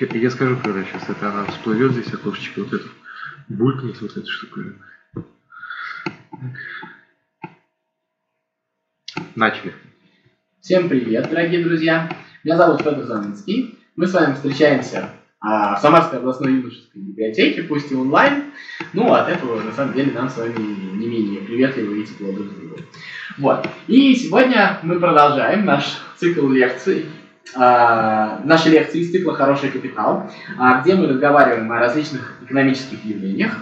[0.00, 2.88] Я, скажу, когда сейчас это она всплывет здесь, окошечко, вот это
[3.48, 4.72] булькнет, вот эта штука.
[9.34, 9.74] Начали.
[10.62, 12.10] Всем привет, дорогие друзья.
[12.44, 13.78] Меня зовут Федор Замыцкий.
[13.94, 18.44] Мы с вами встречаемся а, в Самарской областной юношеской библиотеке, пусть и онлайн.
[18.94, 22.46] Ну, от этого, на самом деле, нам с вами не менее приветливо и тепло друг
[22.46, 22.80] с другом.
[23.36, 23.68] Вот.
[23.86, 27.19] И сегодня мы продолжаем наш цикл лекций а,
[27.54, 33.52] наши лекции из цикла «Хороший капитал», а, где мы разговариваем о различных экономических явлениях.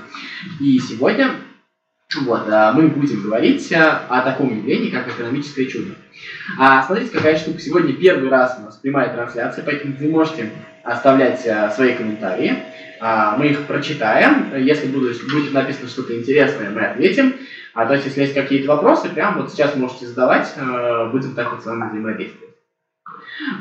[0.61, 1.31] И сегодня
[2.23, 5.95] вот, а, мы будем говорить о таком явлении, как экономическое чудо.
[6.87, 7.61] Смотрите, какая штука.
[7.61, 10.51] Сегодня первый раз у нас прямая трансляция, поэтому вы можете
[10.85, 11.41] оставлять
[11.75, 12.63] свои комментарии.
[13.39, 14.55] Мы их прочитаем.
[14.57, 17.35] Если будет написано что-то интересное, мы ответим.
[17.75, 20.53] А то есть, если есть какие-то вопросы, прямо вот сейчас можете задавать.
[21.13, 22.48] Будем так вот с вами взаимодействовать.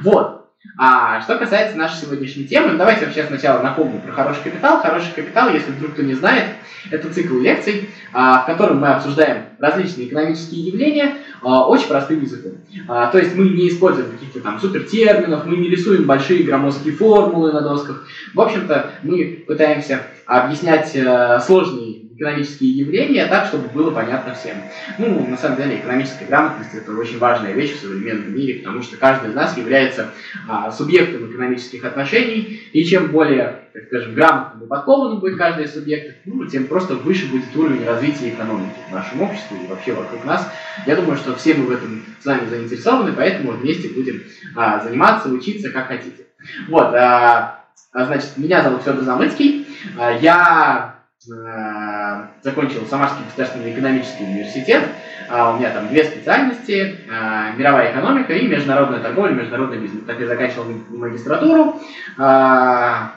[0.02, 0.38] Вот.
[0.78, 4.80] А что касается нашей сегодняшней темы, ну, давайте вообще сначала напомню про хороший капитал.
[4.82, 6.46] Хороший капитал, если вдруг кто не знает,
[6.92, 12.54] это цикл лекций, а, в котором мы обсуждаем различные экономические явления а, очень простым языком.
[12.88, 17.52] А, то есть мы не используем каких-то там супертерминов, мы не рисуем большие громоздкие формулы
[17.52, 18.06] на досках.
[18.34, 24.58] В общем-то, мы пытаемся объяснять э, сложные экономические явления так, чтобы было понятно всем.
[24.98, 28.98] Ну, на самом деле, экономическая грамотность– это очень важная вещь в современном мире, потому что
[28.98, 30.10] каждый из нас является
[30.50, 35.74] а, субъектом экономических отношений, и чем более, так скажем, грамотным и подкованным будет каждый из
[35.74, 40.26] субъектов, ну, тем просто выше будет уровень развития экономики в нашем обществе и вообще вокруг
[40.26, 40.50] нас.
[40.88, 44.24] Я думаю, что все мы в этом с вами заинтересованы, поэтому вместе будем
[44.56, 46.26] а, заниматься, учиться, как хотите.
[46.70, 50.98] Вот, а, а значит, меня зовут Федор Замыцкий, а, я
[51.30, 54.84] Э, закончил Самарский государственный экономический университет.
[55.30, 60.04] А, у меня там две специальности, э, мировая экономика и международная торговля, международный бизнес.
[60.06, 61.82] Так я заканчивал магистратуру.
[62.18, 63.12] А, а,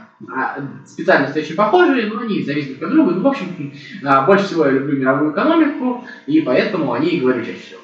[0.86, 3.12] специальности очень похожие, но они зависят друг от друга.
[3.12, 3.72] Ну, в общем,
[4.26, 7.80] больше всего я люблю мировую экономику, и поэтому о ней говорю чаще всего.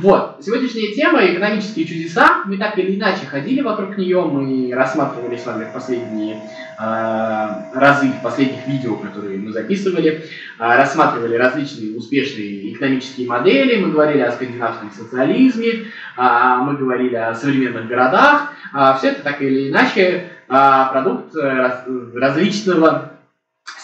[0.00, 2.42] Вот, сегодняшняя тема– экономические чудеса.
[2.44, 8.22] Мы так или иначе ходили вокруг нее, мы рассматривали с вами последние э, разы, в
[8.22, 10.20] последних видео, которые мы записывали, э,
[10.58, 17.88] рассматривали различные успешные экономические модели, мы говорили о скандинавском социализме, э, мы говорили о современных
[17.88, 18.52] городах.
[18.72, 23.12] Э, все это так или иначе э, продукт раз, различного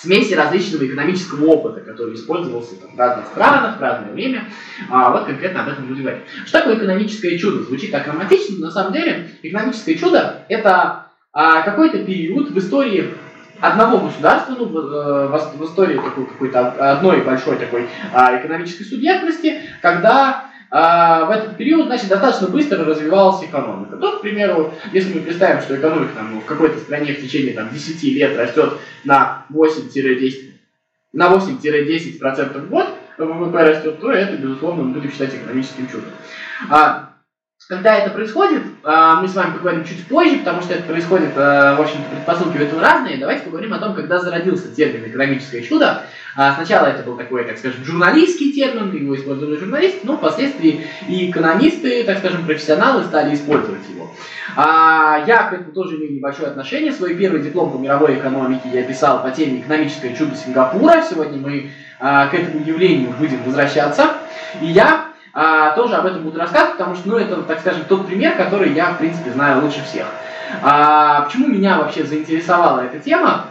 [0.04, 4.48] смеси различного экономического опыта, который использовался там, в разных странах, в разное время.
[4.90, 6.24] А, вот конкретно об этом будем говорить.
[6.46, 7.62] Что такое экономическое чудо?
[7.62, 13.14] Звучит так романтично, но на самом деле экономическое чудо– это а, какой-то период в истории
[13.60, 20.46] одного государства, ну, в, э, в, истории какой-то одной большой такой а, экономической субъектности, когда
[20.76, 23.96] а в этот период, значит, достаточно быстро развивалась экономика.
[23.96, 27.68] То, к примеру, если мы представим, что экономика там, в какой-то стране в течение там,
[27.72, 28.72] 10 лет растет
[29.04, 30.50] на 8-10
[31.12, 36.10] на 8-10% в год, ВВП растет, то это, безусловно, мы будем считать экономическим чудом.
[36.68, 37.13] А,
[37.66, 41.76] когда это происходит, а, мы с вами поговорим чуть позже, потому что это происходит, а,
[41.76, 43.16] в общем-то, предпосылки у этого разные.
[43.16, 46.02] Давайте поговорим о том, когда зародился термин «экономическое чудо».
[46.36, 51.30] А, сначала это был такой, так скажем, журналистский термин, его использовали журналисты, но впоследствии и
[51.30, 54.10] экономисты, так скажем, профессионалы стали использовать его.
[54.56, 56.92] Я к этому тоже имею небольшое отношение.
[56.92, 61.02] Свой первый диплом по мировой экономике я писал по теме «Экономическое чудо Сингапура».
[61.02, 64.12] Сегодня мы к этому явлению будем возвращаться.
[64.60, 68.06] И я а, тоже об этом буду рассказывать, потому что, ну, это, так скажем, тот
[68.06, 70.06] пример, который я, в принципе, знаю лучше всех.
[70.62, 73.46] А, почему меня вообще заинтересовала эта тема?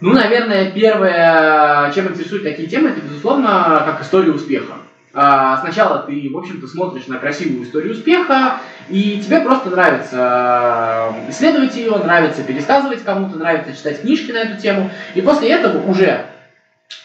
[0.00, 4.74] Ну, наверное, первое, чем интересуют такие темы, это, безусловно, как история успеха.
[5.12, 8.54] А, сначала ты, в общем-то, смотришь на красивую историю успеха,
[8.88, 14.90] и тебе просто нравится исследовать ее, нравится пересказывать кому-то, нравится читать книжки на эту тему,
[15.14, 16.24] и после этого уже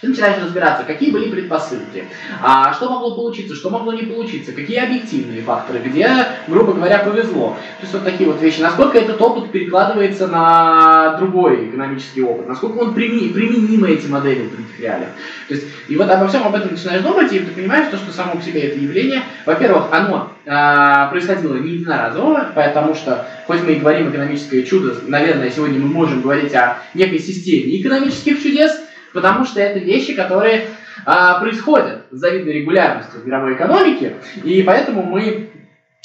[0.01, 2.05] ты начинаешь разбираться, какие были предпосылки,
[2.41, 6.09] а что могло получиться, что могло не получиться, какие объективные факторы, где,
[6.47, 7.57] грубо говоря, повезло.
[7.79, 8.61] То есть вот такие вот вещи.
[8.61, 14.51] Насколько этот опыт перекладывается на другой экономический опыт, насколько он применим, применимы эти модели в
[14.51, 15.09] других реалиях.
[15.47, 18.11] То есть, и вот обо всем об этом начинаешь думать, и ты понимаешь, то, что
[18.11, 23.73] само по себе это явление, во-первых, оно э, происходило не единоразово, потому что, хоть мы
[23.73, 28.84] и говорим экономическое чудо, наверное, сегодня мы можем говорить о некой системе экономических чудес,
[29.15, 30.67] потому что это вещи, которые
[31.05, 35.49] а, происходят с завидной регулярностью в мировой экономике, и поэтому мы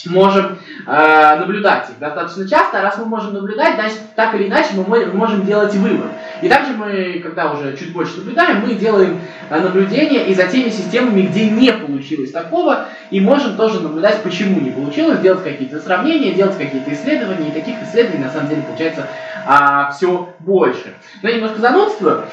[0.06, 4.68] можем э, наблюдать их достаточно часто, а раз мы можем наблюдать, значит, так или иначе
[4.74, 6.06] мы можем делать вывод.
[6.40, 9.20] И также мы, когда уже чуть больше наблюдаем, мы делаем
[9.50, 14.60] э, наблюдения и за теми системами, где не получилось такого, и можем тоже наблюдать, почему
[14.60, 19.06] не получилось, делать какие-то сравнения, делать какие-то исследования, и таких исследований на самом деле получается
[19.46, 20.94] а, все больше.
[21.22, 22.24] Но я немножко занудствую.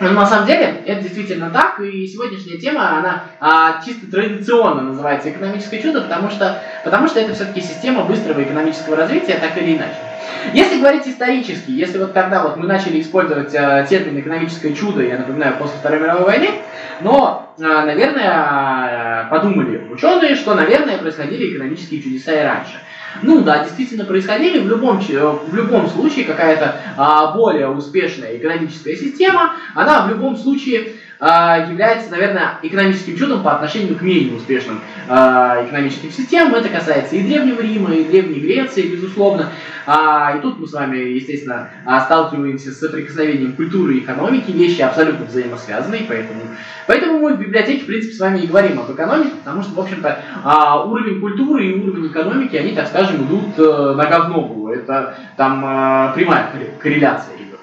[0.00, 5.30] Но на самом деле это действительно так, и сегодняшняя тема, она а, чисто традиционно называется
[5.30, 9.96] экономическое чудо, потому что, потому что это все-таки система быстрого экономического развития, так или иначе.
[10.52, 15.18] Если говорить исторически, если вот тогда вот мы начали использовать э, термин экономическое чудо, я
[15.18, 16.50] напоминаю, после Второй мировой войны,
[17.00, 22.80] но, э, наверное, э, подумали ученые, что, наверное, происходили экономические чудеса и раньше.
[23.22, 24.60] Ну да, действительно происходили.
[24.60, 30.92] В любом, в любом случае какая-то а, более успешная экономическая система, она в любом случае
[31.20, 36.54] является, наверное, экономическим чудом по отношению к менее успешным а, экономическим системам.
[36.54, 39.50] Это касается и Древнего Рима, и Древней Греции, безусловно.
[39.86, 41.70] А, и тут мы с вами, естественно,
[42.04, 46.40] сталкиваемся с соприкосновением культуры и экономики, вещи абсолютно взаимосвязанные, поэтому,
[46.86, 49.80] поэтому мы в библиотеке, в принципе, с вами и говорим об экономике, потому что, в
[49.80, 54.70] общем-то, уровень культуры и уровень экономики, они, так скажем, идут нога в ногу.
[54.70, 57.60] Это там прямая корреляция идет.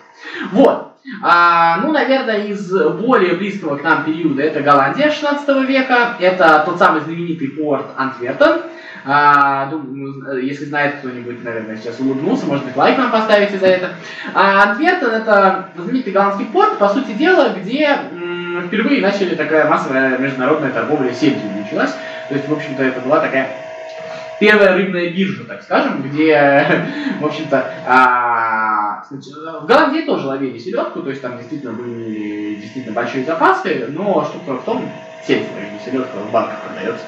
[0.52, 0.93] Вот.
[1.22, 6.80] А, ну, наверное, из более близкого к нам периода это Голландия 16 века, это тот
[6.80, 8.62] самый знаменитый порт Антвертон.
[9.06, 13.90] А, думаю, если знает кто-нибудь, наверное, сейчас улыбнулся, может быть, лайк нам поставите за это.
[14.34, 17.98] А, Антвертон это знаменитый голландский порт, по сути дела, где
[18.68, 21.92] впервые начали такая массовая международная торговля сельдью началась.
[22.30, 23.50] То есть, в общем-то, это была такая
[24.40, 26.66] первая рыбная биржа, так скажем, где,
[27.20, 27.74] в общем-то,
[29.12, 34.26] а, в Голландии тоже ловили селедку, то есть там действительно были действительно большие запасы, но
[34.26, 34.90] штука в том,
[35.26, 35.48] сельдь,
[35.86, 37.06] селедка в банках продается.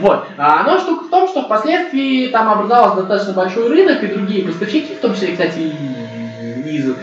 [0.00, 0.26] Вот.
[0.38, 4.94] А, но штука в том, что впоследствии там образовался достаточно большой рынок, и другие поставщики,
[4.94, 5.58] в том числе, кстати,
[6.64, 6.94] из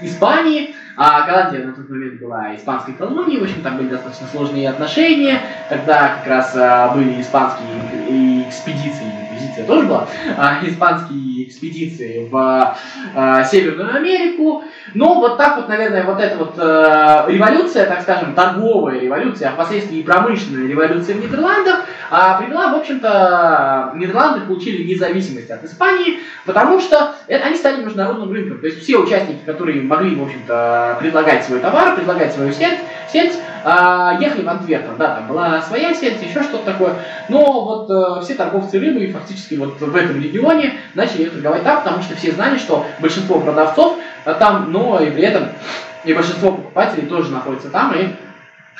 [0.00, 4.68] Испании, а Голландия на тот момент была испанской колонией, в общем, там были достаточно сложные
[4.68, 5.40] отношения.
[5.68, 7.68] Тогда как раз а, были испанские
[8.48, 12.76] экспедиции, экспедиция тоже была, а, испанские экспедиции в
[13.14, 14.64] а, Северную Америку.
[14.94, 19.52] Но вот так вот, наверное, вот эта вот а, революция, так скажем, торговая революция, а
[19.52, 26.20] впоследствии и промышленная революция в Нидерландах, а, привела, в общем-то, Нидерланды получили независимость от Испании,
[26.46, 28.60] потому что это, они стали международным рынком.
[28.60, 32.78] То есть все участники, которые могли, в общем-то, предлагать свой товар, предлагать свою сеть,
[33.12, 36.94] сеть а, ехали в Антверпен, да, там была своя сеть, еще что-то такое.
[37.28, 42.02] Но вот э, все торговцы рыбы фактически вот в этом регионе начали торговать там, потому
[42.02, 45.48] что все знали, что большинство продавцов э, там, но и при этом
[46.04, 48.14] и большинство покупателей тоже находится там, и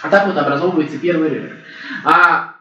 [0.03, 1.53] а так вот образовывается первый рынок.
[2.05, 2.55] А,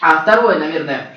[0.00, 1.14] а второе, наверное,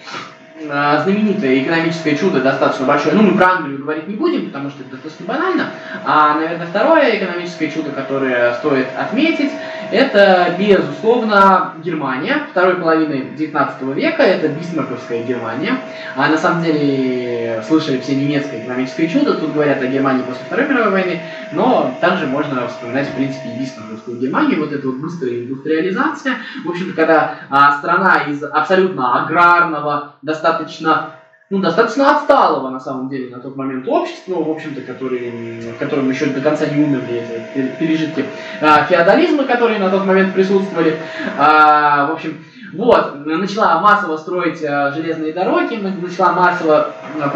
[0.69, 3.15] Э, знаменитое экономическое чудо достаточно большое.
[3.15, 5.71] Ну, мы про Англию говорить не будем, потому что это достаточно банально.
[6.05, 9.51] А, наверное, второе экономическое чудо, которое стоит отметить,
[9.93, 14.23] это, безусловно, Германия второй половины 19 века.
[14.23, 15.77] Это бисмарковская Германия.
[16.15, 19.35] А на самом деле слышали все немецкое экономическое чудо.
[19.35, 21.21] Тут говорят о Германии после Второй мировой войны.
[21.51, 24.61] Но также можно вспоминать, в принципе, и бисмарковскую Германию.
[24.61, 26.37] Вот эта вот быстрая индустриализация.
[26.65, 31.11] В общем-то, когда а, страна из абсолютно аграрного, достаточно
[31.53, 35.29] ну, достаточно отсталого, на самом деле, на тот момент общества, в общем-то, который,
[35.75, 37.21] в котором еще до конца не умерли
[37.53, 38.25] эти пережитки
[38.59, 40.97] а, феодализма, которые на тот момент присутствовали.
[41.37, 47.29] А, в общем, вот, начала массово строить а, железные дороги, начала массово а,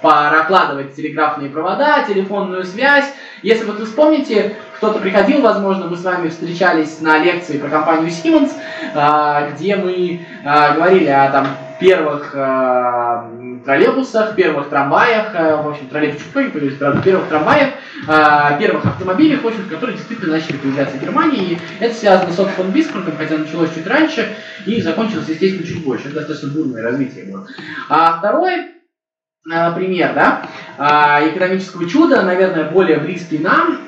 [0.00, 3.12] прокладывать телеграфные провода, телефонную связь.
[3.42, 8.10] Если вот вы вспомните, кто-то приходил, возможно, мы с вами встречались на лекции про компанию
[8.10, 8.52] Siemens,
[8.94, 11.48] а, где мы а, говорили о там
[11.80, 13.22] первых э,
[13.64, 17.70] троллейбусах, первых трамваях, э, в общем, троллейбусах, не появились, правда, первых трамваях,
[18.08, 21.52] э, первых автомобилях, в общем, которые действительно начали появляться в Германии.
[21.52, 24.28] И это связано с фон Бискмарком, хотя началось чуть раньше
[24.66, 26.08] и закончилось, естественно, чуть больше.
[26.08, 27.46] Это достаточно бурное развитие было.
[27.88, 28.68] А второе,
[29.44, 30.42] пример, да,
[30.76, 33.78] а, экономического чуда, наверное, более близкий нам.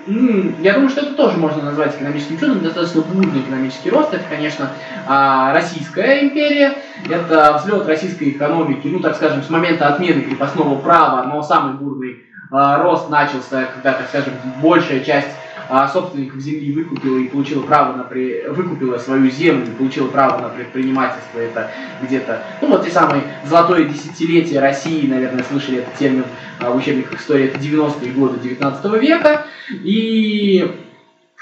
[0.61, 4.15] Я думаю, что это тоже можно назвать экономическим чудом, достаточно бурный экономический рост.
[4.15, 4.71] Это, конечно,
[5.07, 6.79] а, Российская империя,
[7.09, 12.25] это взлет российской экономики, ну, так скажем, с момента отмены крепостного права, но самый бурный
[12.51, 14.33] а, рост начался, когда, так скажем,
[14.63, 15.29] большая часть
[15.75, 18.47] а собственников земли выкупила и получила право на при...
[18.47, 21.71] выкупила свою землю получила право на предпринимательство, это
[22.03, 26.27] где-то, ну вот те самые золотое десятилетие России, наверное, слышали этот термин
[26.61, 30.71] а, в учебниках истории, это 90-е годы 19 века, и,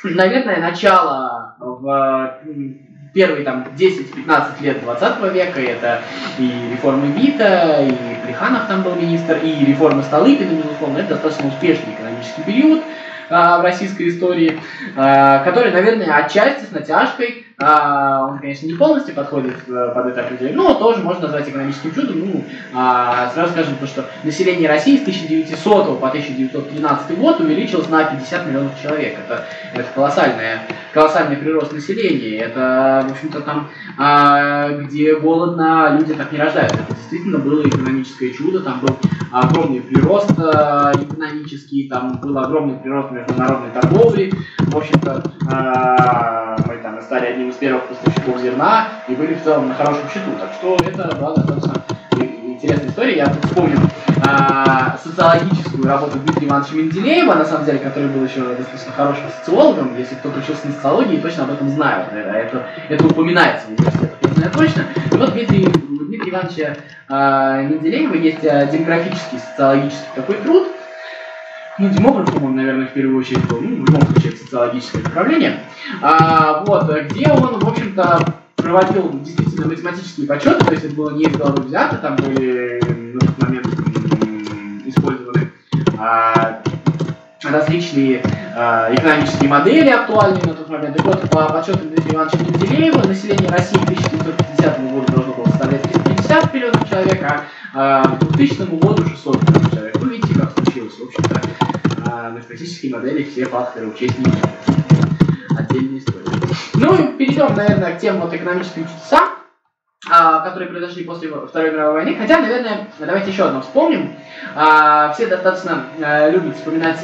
[0.04, 2.40] наверное, начало в
[3.12, 6.02] первые там 10-15 лет 20 века, это
[6.38, 7.92] и реформы Вита, и
[8.24, 12.84] Плеханов там был министр, и реформы Столыпина, безусловно, это достаточно успешный экономический период,
[13.30, 14.60] в российской истории,
[14.96, 20.22] а, который, наверное, отчасти с натяжкой а, он, конечно, не полностью подходит э, под это
[20.22, 22.20] определение, но тоже можно назвать экономическим чудом.
[22.20, 28.04] Ну, а, сразу скажем, то, что население России с 1900 по 1913 год увеличилось на
[28.04, 29.18] 50 миллионов человек.
[29.26, 30.62] Это, это колоссальное,
[30.94, 32.38] колоссальный прирост населения.
[32.38, 36.78] Это, в общем-то, там, а, где голодно, люди так не рождаются.
[36.78, 38.96] Это действительно было экономическое чудо, там был
[39.32, 44.32] огромный прирост а, экономический, там был огромный прирост международной торговли.
[44.60, 49.68] В общем-то, а, мы там стали одним из первых поставщиков зерна и были в целом
[49.68, 50.30] на хорошем счету.
[50.38, 51.82] Так что это была достаточно
[52.60, 53.16] интересная история.
[53.16, 53.78] Я вспомнил
[54.22, 59.96] а, социологическую работу Дмитрия Ивановича Менделеева, на самом деле, который был еще достаточно хорошим социологом.
[59.96, 62.12] Если кто учился на социологии, точно об этом знают.
[62.12, 64.84] Это, это упоминается в университете, я знаю точно.
[65.12, 66.76] И вот Дмитрий, у Дмитрия Ивановича
[67.08, 70.68] а, Менделеева есть а, демографический, социологический такой труд,
[71.80, 75.60] ну, демограф, по-моему, наверное, в первую очередь был, ну, в любом случае, социологическое направление,
[76.02, 81.24] а, вот, где он, в общем-то, проводил действительно математические подсчеты, то есть это было не
[81.24, 82.80] из головы взято, там были
[83.14, 83.66] на тот момент
[84.86, 85.50] использованы
[85.98, 86.60] а,
[87.42, 88.22] различные
[88.54, 90.98] а, экономические модели актуальные на тот момент.
[90.98, 95.82] И вот по подсчетам Дмитрия Ивановича Менделеева население России к 1950 году должно было составлять
[95.82, 99.96] 350 миллионов человек, а к 2000 году 600 миллионов человек.
[99.98, 100.94] Вы видите, как случилось.
[100.94, 101.40] В общем-то,
[102.06, 104.26] а, на статистические модели все факторы учесть не
[105.56, 106.26] Отдельная история.
[106.74, 109.30] Ну перейдем, наверное, к тем вот экономическим чудесам,
[110.10, 112.16] а, которые произошли после Второй мировой войны.
[112.18, 114.14] Хотя, наверное, давайте еще одно вспомним.
[114.56, 116.98] А, все достаточно а, любят вспоминать,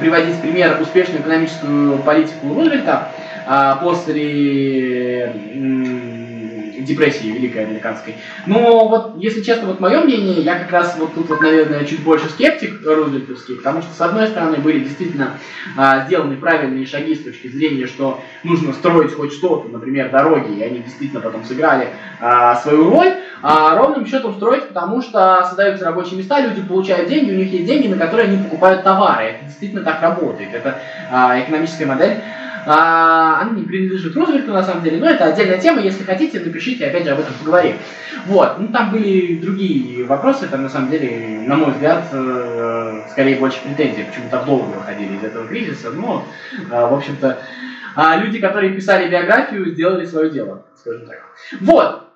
[0.00, 3.08] приводить пример успешную экономическую политику Рузвельта
[3.82, 5.32] после
[6.84, 8.16] депрессии великой американской.
[8.46, 12.02] Но вот, если честно, вот мое мнение, я как раз вот тут вот, наверное, чуть
[12.02, 15.38] больше скептик рузвельтовский, потому что, с одной стороны, были действительно
[15.76, 20.62] а, сделаны правильные шаги с точки зрения, что нужно строить хоть что-то, например, дороги, и
[20.62, 21.88] они действительно потом сыграли
[22.20, 27.30] а, свою роль, а ровным счетом строить, потому что создаются рабочие места, люди получают деньги,
[27.30, 29.24] у них есть деньги, на которые они покупают товары.
[29.24, 30.50] Это действительно так работает.
[30.52, 30.78] Это
[31.10, 32.16] а, экономическая модель
[32.68, 35.80] а, она не принадлежит Рузвельту на самом деле, но это отдельная тема.
[35.80, 37.76] Если хотите, напишите, опять же об этом поговорим.
[38.26, 38.58] Вот.
[38.58, 43.60] Ну, там были другие вопросы, там на самом деле, на мой взгляд, э, скорее больше
[43.62, 45.90] претензий, почему так долго выходили из этого кризиса.
[45.90, 47.38] Но, э, в общем-то,
[47.96, 51.22] э, люди, которые писали биографию, сделали свое дело, скажем так.
[51.60, 52.07] Вот.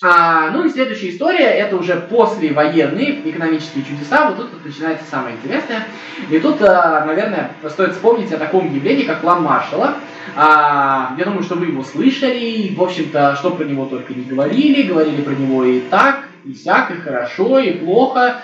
[0.00, 5.34] А, ну и следующая история, это уже послевоенные экономические чудеса, вот тут вот начинается самое
[5.34, 5.88] интересное.
[6.30, 9.94] И тут, а, наверное, стоит вспомнить о таком явлении, как план Маршалла.
[10.36, 14.86] А, я думаю, что вы его слышали, в общем-то, что про него только не говорили,
[14.86, 18.36] говорили про него и так, и сяк, и хорошо, и плохо.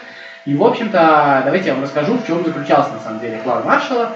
[0.46, 4.10] И, в общем-то, давайте я вам расскажу, в чем заключался на самом деле план Маршалла.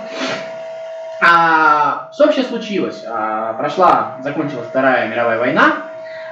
[1.21, 3.05] А, что вообще случилось?
[3.07, 5.88] А, прошла, закончилась Вторая мировая война,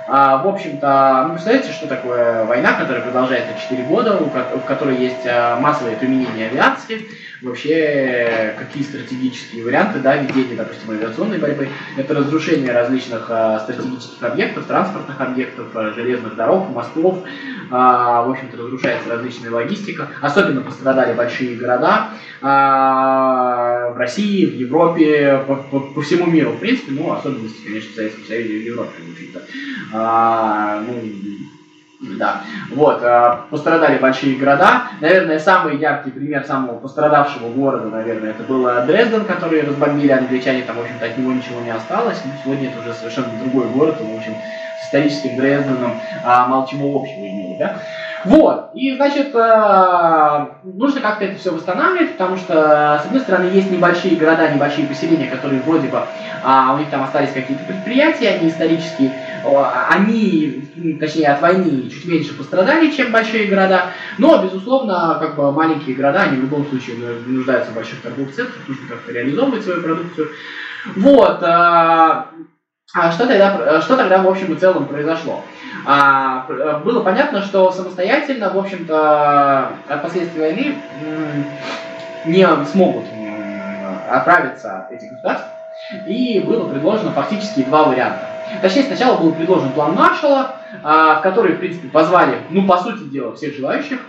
[0.09, 5.27] а, в общем-то, ну, представляете, что такое война, которая продолжается 4 года, в которой есть
[5.27, 7.09] а, массовое применение авиации,
[7.43, 11.69] вообще какие стратегические варианты да, ведения, допустим, авиационной борьбы.
[11.97, 17.25] Это разрушение различных а, стратегических объектов, транспортных объектов, а, железных дорог, мостов.
[17.71, 20.09] А, в общем-то, разрушается различная логистика.
[20.21, 22.11] Особенно пострадали большие города
[22.41, 27.91] а, в России, в Европе, по, по, по всему миру, в принципе, ну, особенности, конечно,
[27.91, 29.43] в Советском Союзе и в Европе, в общем-то.
[29.99, 30.95] А, ну,
[32.19, 32.43] да.
[32.73, 34.83] Вот, а, пострадали большие города.
[35.01, 40.77] Наверное, самый яркий пример самого пострадавшего города, наверное, это был Дрезден, который разбомбили англичане, там,
[40.77, 42.21] в общем-то, от него ничего не осталось.
[42.25, 44.35] Но сегодня это уже совершенно другой город, в общем,
[44.81, 47.81] с историческим Дрезденом а, мало чего общего имеет, да.
[48.27, 53.71] Вот, и, значит, э, нужно как-то это все восстанавливать, потому что, с одной стороны, есть
[53.71, 56.01] небольшие города, небольшие поселения, которые вроде бы,
[56.43, 59.13] а, у них там остались какие-то предприятия, они исторически,
[59.91, 65.97] они, точнее, от войны чуть меньше пострадали, чем большие города, но, безусловно, как бы маленькие
[65.97, 70.29] города, они в любом случае нуждаются в больших торговых центрах, нужно как-то реализовывать свою продукцию.
[70.97, 75.43] Вот, э, а что тогда, что тогда в общем и целом произошло?
[75.85, 76.47] А,
[76.85, 80.77] было понятно, что самостоятельно, в общем-то, от последствий войны
[82.25, 83.05] не смогут
[84.09, 85.51] оправиться эти государства.
[86.07, 88.36] И было предложено фактически два варианта.
[88.63, 93.05] Точнее, сначала был предложен план Маршалла, а, в который, в принципе, позвали, ну, по сути
[93.05, 94.01] дела, всех желающих.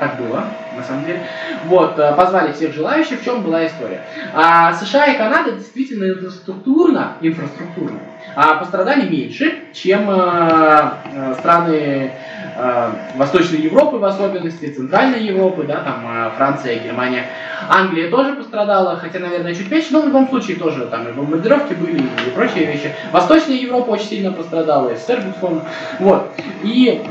[0.00, 0.44] Так было,
[0.76, 1.20] на самом деле.
[1.66, 4.00] Вот, э, позвали всех желающих, в чем была история.
[4.34, 8.00] А США и Канада действительно инфраструктурно, инфраструктурно
[8.34, 12.12] а пострадали меньше, чем э, э, страны
[12.56, 17.26] э, Восточной Европы в особенности, Центральной Европы, да, там э, Франция, Германия.
[17.68, 21.74] Англия тоже пострадала, хотя, наверное, чуть меньше, но в любом случае тоже там и бомбардировки
[21.74, 22.94] были и прочие вещи.
[23.12, 25.62] Восточная Европа очень сильно пострадала, СССР, безусловно.
[25.98, 26.30] Вот.
[26.62, 27.02] И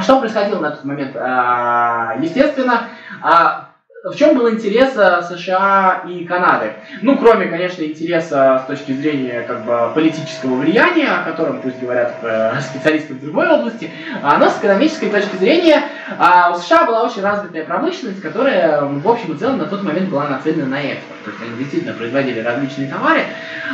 [0.00, 1.16] что происходило на тот момент?
[1.16, 2.88] А, естественно,
[3.22, 3.71] а,
[4.04, 6.72] в чем был интерес э, США и Канады?
[7.02, 12.16] Ну, кроме, конечно, интереса с точки зрения как бы, политического влияния, о котором пусть говорят
[12.22, 13.90] э, специалисты в другой области,
[14.20, 15.84] а, но с экономической точки зрения
[16.18, 20.08] а, у США была очень развитая промышленность, которая в общем и целом на тот момент
[20.08, 21.22] была нацелена на экспорт.
[21.24, 23.20] То есть они действительно производили различные товары.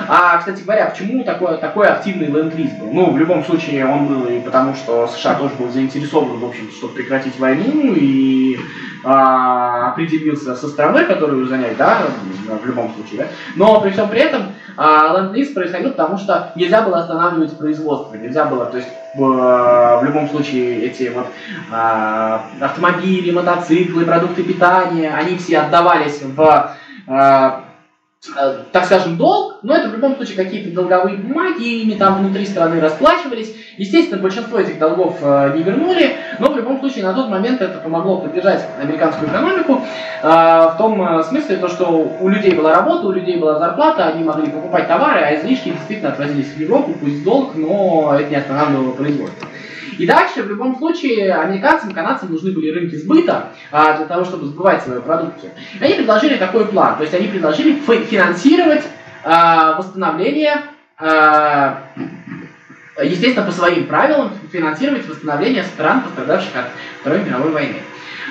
[0.09, 2.93] А, кстати говоря, почему такой, такой активный ленд-лиз был?
[2.93, 6.71] Ну, в любом случае он был и потому, что США тоже был заинтересован, в общем,
[6.71, 8.59] чтобы прекратить войну и
[9.05, 12.03] а, определился со страной, которую занять, да,
[12.47, 13.27] в любом случае, да.
[13.57, 18.45] Но при всем при этом а, ленд-лиз происходил, потому что нельзя было останавливать производство, нельзя
[18.45, 21.27] было, то есть в, любом случае эти вот
[21.73, 26.75] а, автомобили, мотоциклы, продукты питания, они все отдавались в
[27.07, 27.65] а,
[28.37, 32.47] Э, так скажем, долг, но это в любом случае какие-то долговые бумаги, ими там внутри
[32.47, 33.55] страны расплачивались.
[33.79, 37.79] Естественно, большинство этих долгов э, не вернули, но в любом случае на тот момент это
[37.79, 39.81] помогло поддержать американскую экономику
[40.21, 41.87] э, в том э, смысле, то, что
[42.21, 46.11] у людей была работа, у людей была зарплата, они могли покупать товары, а излишки действительно
[46.11, 49.49] отвозились в Европу, пусть долг, но это не останавливало производство.
[49.97, 54.47] И дальше, в любом случае, американцам, канадцам нужны были рынки сбыта а, для того, чтобы
[54.47, 55.51] сбывать свою продукцию.
[55.81, 56.97] И они предложили такой план.
[56.97, 58.85] То есть они предложили финансировать
[59.25, 60.63] а, восстановление,
[63.03, 66.67] естественно, по своим правилам, финансировать восстановление стран, пострадавших от
[67.01, 67.77] Второй мировой войны.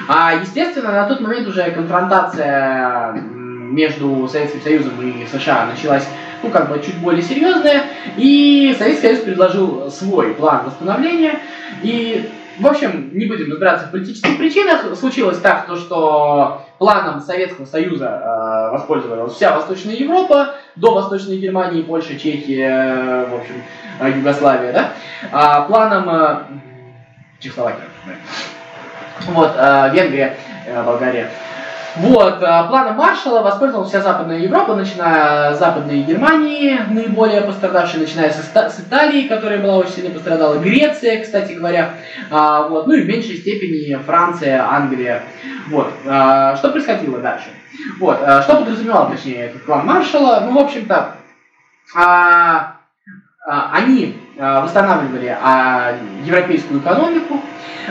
[0.08, 6.08] А, естественно, на тот момент уже конфронтация между Советским Союзом и США началась
[6.44, 11.40] ну, как бы чуть более серьезная, и Советский Союз предложил свой план восстановления,
[11.82, 17.66] и, в общем, не будем разбираться в политических причинах, случилось так, то, что планом Советского
[17.66, 23.56] Союза э, воспользовалась вся Восточная Европа, до Восточной Германии, Польша, Чехия, э, в общем,
[24.06, 24.92] Югославия, да,
[25.32, 26.40] а планом э,
[27.40, 27.86] Чехословакия,
[29.28, 30.38] вот, э, Венгрия,
[30.68, 31.30] э, Болгария,
[31.96, 38.80] вот, планом Маршала воспользовалась вся Западная Европа, начиная с Западной Германии, наиболее пострадавшей, начиная с,
[38.80, 41.96] Италии, которая была очень сильно пострадала, Греция, кстати говоря,
[42.30, 45.24] а, вот, ну и в меньшей степени Франция, Англия.
[45.70, 47.48] Вот, что происходило дальше?
[48.00, 50.42] Вот, что подразумевал, точнее, этот план Маршала?
[50.46, 51.16] Ну, в общем-то,
[51.96, 52.77] а,
[53.48, 55.94] они а, восстанавливали а,
[56.26, 57.40] европейскую экономику,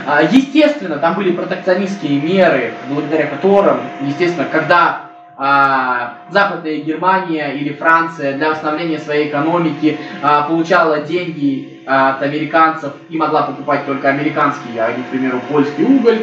[0.05, 8.37] а, естественно, там были протекционистские меры, благодаря которым, естественно, когда а, Западная Германия или Франция
[8.37, 14.91] для восстановления своей экономики а, получала деньги от американцев и могла покупать только американский, а
[14.91, 16.19] не, к примеру, польский уголь.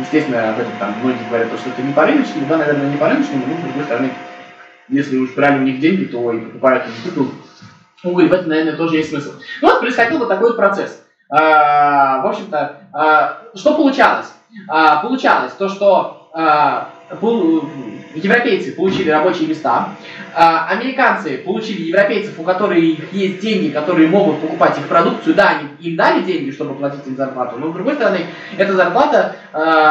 [0.00, 3.08] Естественно, об этом там многие говорят, что это не по рыночному, да, наверное, не по
[3.08, 4.10] рыночному, но с другой стороны,
[4.88, 7.28] если уж брали у них деньги, то и покупают уголь,
[8.02, 9.32] в этом, наверное, тоже есть смысл.
[9.60, 11.02] Ну вот происходил вот такой вот процесс.
[11.30, 14.32] А, в общем-то, а, что получалось?
[14.68, 16.14] А, получалось то, что
[18.14, 19.88] европейцы получили рабочие места,
[20.34, 22.78] американцы получили европейцев, у которых
[23.12, 25.34] есть деньги, которые могут покупать их продукцию.
[25.34, 28.26] Да, они им дали деньги, чтобы платить им зарплату, но с другой стороны,
[28.58, 29.36] эта зарплата,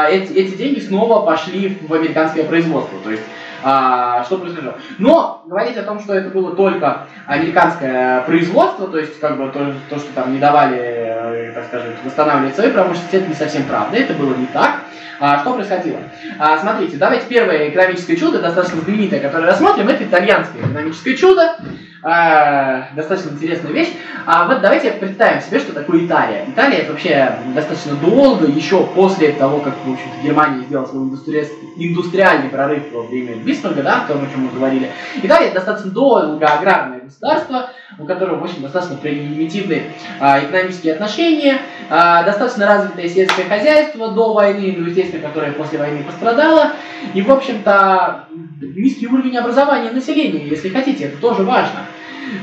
[0.09, 2.99] эти, эти деньги снова пошли в американское производство.
[3.03, 3.23] То есть
[3.63, 4.75] а, что произошло.
[4.97, 9.73] Но говорить о том, что это было только американское производство, то есть как бы то,
[9.89, 13.97] то что там не давали, э, так сказать, восстанавливать свои промышленности, это не совсем правда,
[13.97, 14.81] это было не так.
[15.19, 15.99] А, что происходило?
[16.37, 21.57] А, смотрите, давайте первое экономическое чудо, достаточно знаменитое, которое рассмотрим, это итальянское экономическое чудо.
[22.03, 23.93] А, достаточно интересная вещь.
[24.25, 26.45] А вот давайте представим себе, что такое Италия.
[26.47, 31.47] Италия это вообще достаточно долго, еще после того, как в общем Германия сделала свой индустри...
[31.75, 34.91] индустриальный прорыв во время Бисмарга, да, о том, о чем мы говорили.
[35.21, 42.23] Италия достаточно долго аграрное государство, у которого, в общем, достаточно примитивные а, экономические отношения, а,
[42.23, 46.73] достаточно развитое сельское хозяйство до войны, ну, естественно, которое после войны пострадало,
[47.13, 48.25] и, в общем-то,
[48.61, 51.85] низкий уровень образования населения, если хотите, это тоже важно.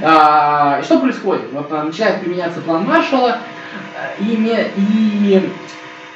[0.02, 1.52] А, что происходит?
[1.52, 3.38] Вот а, начинает применяться план Маршалла,
[4.18, 5.50] и, и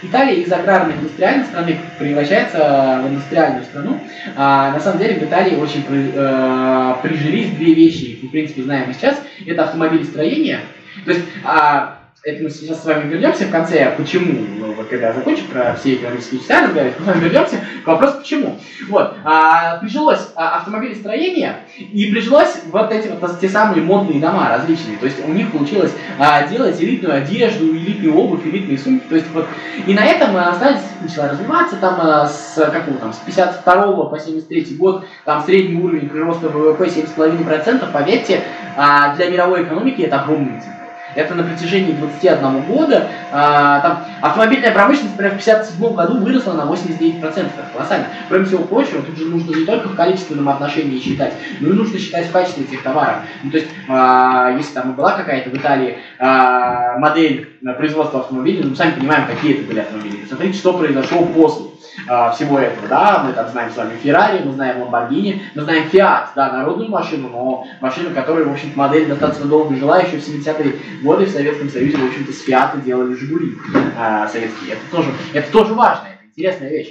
[0.02, 4.00] Италия из аграрной индустриальной страны превращается в индустриальную страну.
[4.36, 8.92] А, на самом деле в Италии очень при, э, прижились две вещи, в принципе знаем
[8.94, 9.20] сейчас.
[9.44, 10.60] Это автомобилестроение.
[11.04, 13.44] То есть а, это мы сейчас с вами вернемся.
[13.44, 14.44] В конце, почему?
[14.58, 17.60] Ну, вот, когда закончим про все экономические части разговаривать, мы с вами вернемся.
[17.84, 18.58] К вопросу почему.
[18.88, 24.98] Вот, а, прижилось а, автомобилестроение, и прижилось вот эти вот те самые модные дома различные,
[24.98, 29.28] то есть у них получилось а, делать элитную одежду, элитную обувь, элитные сумки, то есть
[29.32, 29.46] вот,
[29.86, 34.18] и на этом а, страна начала развиваться, там а, с какого там, с 52 по
[34.18, 38.42] 73 год, там средний уровень прироста ВВП 7,5%, поверьте,
[38.76, 40.77] а, для мировой экономики это огромный цифры.
[41.18, 43.08] Это на протяжении 21 года.
[43.32, 47.22] А, там, автомобильная промышленность, например, в 1957 году выросла на 89%.
[47.22, 48.06] Это колоссально.
[48.28, 51.98] Кроме всего прочего, тут же нужно не только в количественном отношении считать, но и нужно
[51.98, 53.16] считать в качестве этих товаров.
[53.42, 58.76] Ну, то есть, а, если там была какая-то в Италии а, модель производства автомобилей, ну,
[58.76, 60.18] сами понимаем, какие это были автомобили.
[60.18, 61.66] Посмотрите, что произошло после
[62.06, 65.88] э, всего этого, да, мы там знаем с вами Феррари, мы знаем Lamborghini, мы знаем
[65.90, 70.28] Fiat, да, народную машину, но машину, которая, в общем-то, модель достаточно долго жила, еще в
[70.28, 74.72] 70-е годы в Советском Союзе, в общем-то, с Fiat делали Жигули э, советские.
[74.72, 76.90] Это тоже, это тоже важно, это интересная вещь.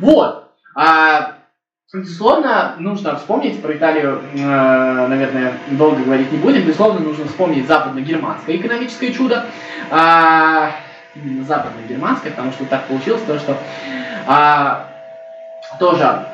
[0.00, 0.50] Вот.
[0.74, 1.34] А,
[1.94, 6.62] Безусловно, нужно вспомнить про Италию, э, наверное, долго говорить не будем.
[6.62, 9.46] Безусловно, нужно вспомнить западно-германское экономическое чудо.
[9.92, 10.72] А,
[11.14, 13.56] именно западно-германское, потому что так получилось, то, что
[14.26, 14.86] а,
[15.78, 16.26] тоже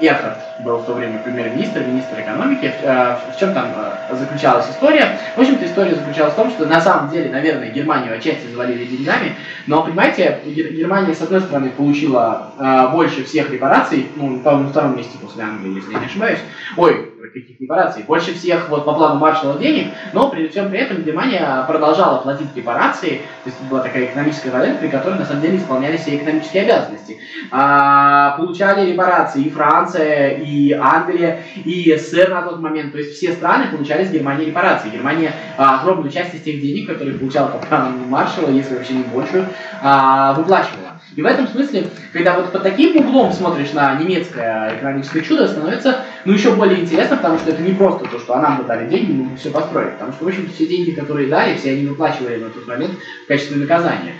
[0.00, 2.72] Эрхард был в то время премьер-министр, министр экономики.
[2.82, 5.18] В, в чем там э, заключалась история?
[5.36, 9.34] В общем-то, история заключалась в том, что на самом деле, наверное, Германию отчасти завалили деньгами,
[9.66, 14.96] но, понимаете, Германия, с одной стороны, получила э, больше всех репараций, ну, по-моему, на втором
[14.96, 16.40] месте после Англии, если я не ошибаюсь.
[16.76, 18.04] Ой, каких репараций?
[18.04, 22.54] Больше всех вот по плану маршала денег, но при всем при этом Германия продолжала платить
[22.54, 26.64] репарации, то есть была такая экономическая валюта, при которой на самом деле исполнялись все экономические
[26.64, 27.18] обязанности.
[27.50, 33.32] А, получали репарации и Франция, и Англия, и СССР на тот момент, то есть все
[33.32, 34.90] страны получали с Германии репарации.
[34.90, 39.04] Германия а, огромную часть из тех денег, которые получала по плану маршала, если вообще не
[39.04, 39.46] большую,
[39.82, 40.94] а, выплачивала.
[41.16, 46.04] И в этом смысле, когда вот под таким углом смотришь на немецкое экономическое чудо, становится
[46.24, 49.12] ну, еще более интересно, потому что это не просто то, что а нам дали деньги,
[49.12, 49.90] мы все построили.
[49.90, 53.28] Потому что, в общем, все деньги, которые дали, все они выплачивали на тот момент в
[53.28, 54.14] качестве наказания.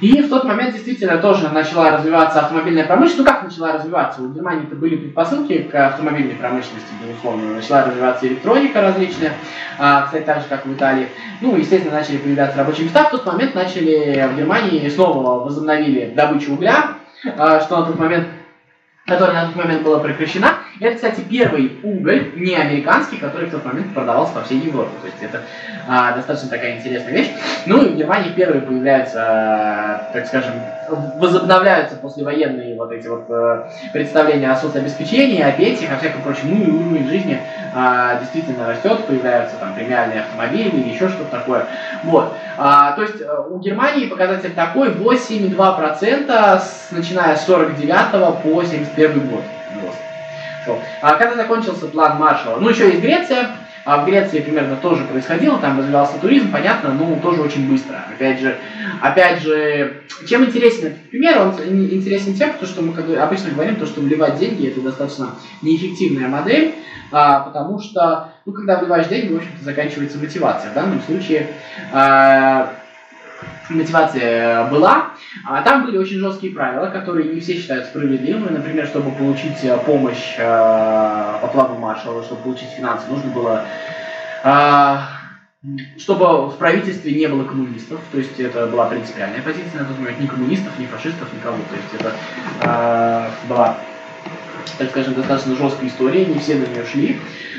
[0.00, 3.18] И в тот момент действительно тоже начала развиваться автомобильная промышленность.
[3.18, 4.22] Ну как начала развиваться?
[4.22, 7.54] У Германии-то были предпосылки к автомобильной промышленности, безусловно.
[7.54, 9.34] Начала развиваться электроника различная,
[9.78, 11.08] а, кстати, так же, как в Италии.
[11.42, 13.04] Ну, естественно, начали появляться рабочие места.
[13.04, 16.94] В тот момент начали в Германии снова возобновили добычу угля,
[17.36, 18.26] а, что на тот момент
[19.10, 20.54] которая на тот момент была прекращена.
[20.78, 24.92] Это, кстати, первый уголь, не американский, который в тот момент продавался по всей Европе.
[25.02, 25.42] То есть это
[25.88, 27.30] а, достаточно такая интересная вещь.
[27.66, 30.52] Ну и в Германии первые появляются, а, так скажем,
[31.16, 36.48] возобновляются послевоенные вот эти вот а, представления о соцобеспечении, о пенсиях, о всяком прочем.
[36.50, 37.40] Ну и уровень жизни
[37.74, 41.66] а, действительно растет, появляются там премиальные автомобили или еще что-то такое.
[42.04, 42.32] Вот.
[42.56, 49.28] А, то есть э, у Германии показатель такой 8,2% с, начиная с 49 по 71
[49.28, 49.42] год.
[51.00, 52.58] А когда закончился план Маршалла?
[52.60, 53.50] Ну, еще есть Греция.
[53.84, 58.04] А в Греции примерно тоже происходило, там развивался туризм, понятно, но тоже очень быстро.
[58.14, 58.56] Опять же,
[59.00, 61.40] опять же, чем интересен этот пример?
[61.40, 65.30] Он интересен тем, что мы как обычно говорим, то, что вливать деньги это достаточно
[65.62, 66.74] неэффективная модель,
[67.10, 70.70] а, потому что, ну, когда вливаешь деньги, в общем-то, заканчивается мотивация.
[70.70, 71.46] В данном случае
[71.92, 72.72] а,
[73.70, 75.10] мотивация была.
[75.46, 78.56] А там были очень жесткие правила, которые не все считают справедливыми.
[78.56, 83.64] Например, чтобы получить э, помощь э, по плану Маршалла, чтобы получить финансы, нужно было
[84.44, 84.96] э,
[85.98, 90.18] чтобы в правительстве не было коммунистов, то есть это была принципиальная позиция на тот момент,
[90.18, 92.14] ни коммунистов, ни фашистов, никого, то есть это
[92.62, 93.76] э, была
[94.78, 97.18] так скажем, достаточно жесткая история, не все на нее шли.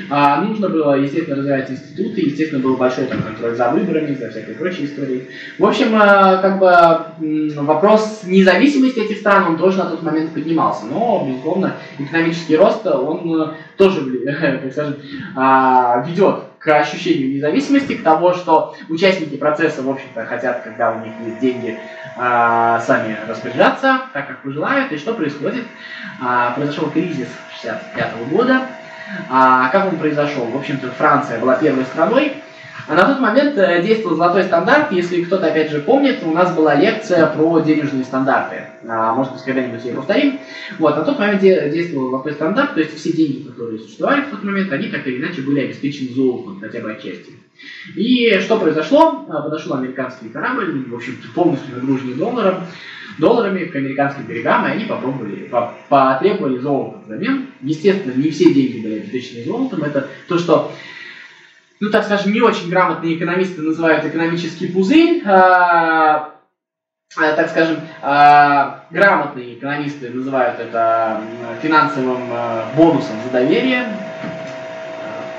[0.09, 4.55] А, нужно было, естественно, развивать институты, естественно, был большой там, контроль за выборами, за всякой
[4.55, 5.29] прочей историей.
[5.57, 10.85] В общем, а, как бы вопрос независимости этих стран, он тоже на тот момент поднимался.
[10.85, 14.95] Но, безусловно, экономический рост, он э, тоже, так скажем,
[15.35, 20.99] а, ведет к ощущению независимости, к тому, что участники процесса, в общем-то, хотят, когда у
[20.99, 21.79] них есть деньги,
[22.15, 24.91] а, сами распоряжаться, так как пожелают.
[24.91, 25.65] И что происходит?
[26.21, 27.29] А, произошел кризис
[27.61, 28.67] 65 года.
[29.29, 30.45] А, как он произошел?
[30.45, 32.43] В общем-то, Франция была первой страной,
[32.87, 34.91] а на тот момент э, действовал золотой стандарт.
[34.91, 38.67] Если кто-то опять же помнит, у нас была лекция про денежные стандарты.
[38.87, 40.39] А, может быть, когда-нибудь ее повторим.
[40.79, 44.43] Вот, на тот момент действовал золотой стандарт, то есть все деньги, которые существовали в тот
[44.43, 47.33] момент, они так или иначе были обеспечены золотом, хотя бы отчасти.
[47.95, 49.25] И что произошло?
[49.29, 52.65] А, подошел американский корабль, в общем полностью нагруженный долларом,
[53.17, 57.47] долларами к американским берегам, и они попробовали, по потребовали золото взамен.
[57.61, 59.83] Естественно, не все деньги были обеспечены золотом.
[59.83, 60.71] Это то, что
[61.81, 65.23] ну, так скажем, не очень грамотные экономисты называют экономический пузырь.
[65.25, 66.35] А,
[67.19, 71.21] э, так скажем, э, грамотные экономисты называют это
[71.63, 73.87] финансовым э, бонусом за доверие.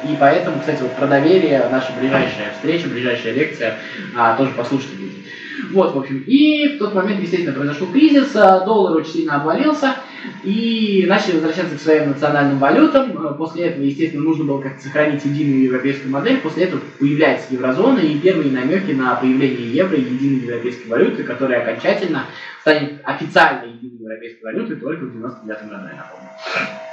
[0.03, 3.77] И поэтому, кстати, вот про доверие наша ближайшая встреча, ближайшая лекция
[4.17, 5.23] а, тоже послушайте будете.
[5.71, 9.95] Вот, в общем, и в тот момент, естественно, произошел кризис, доллар очень сильно обвалился,
[10.43, 13.37] и начали возвращаться к своим национальным валютам.
[13.37, 16.39] После этого, естественно, нужно было как-то сохранить единую европейскую модель.
[16.39, 21.63] После этого появляется еврозона и первые намеки на появление евро и единой европейской валюты, которая
[21.63, 22.27] окончательно
[22.61, 26.92] станет официальной единой европейской валютой только в 99 году, я напомню.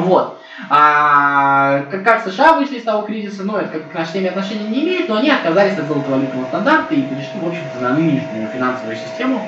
[0.00, 0.38] Вот.
[0.70, 4.68] А, как, как США вышли из того кризиса, ну, это как к нашей теме отношения
[4.68, 8.96] не имеет, но они отказались от золотовалютного стандарта и перешли, в общем-то, на нынешнюю финансовую
[8.96, 9.40] систему.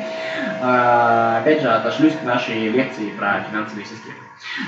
[0.62, 4.16] А, опять же, отошлюсь к нашей лекции про финансовые системы.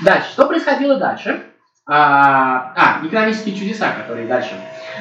[0.03, 0.29] Дальше.
[0.31, 1.43] Что происходило дальше?
[1.85, 4.53] А, а экономические чудеса, которые дальше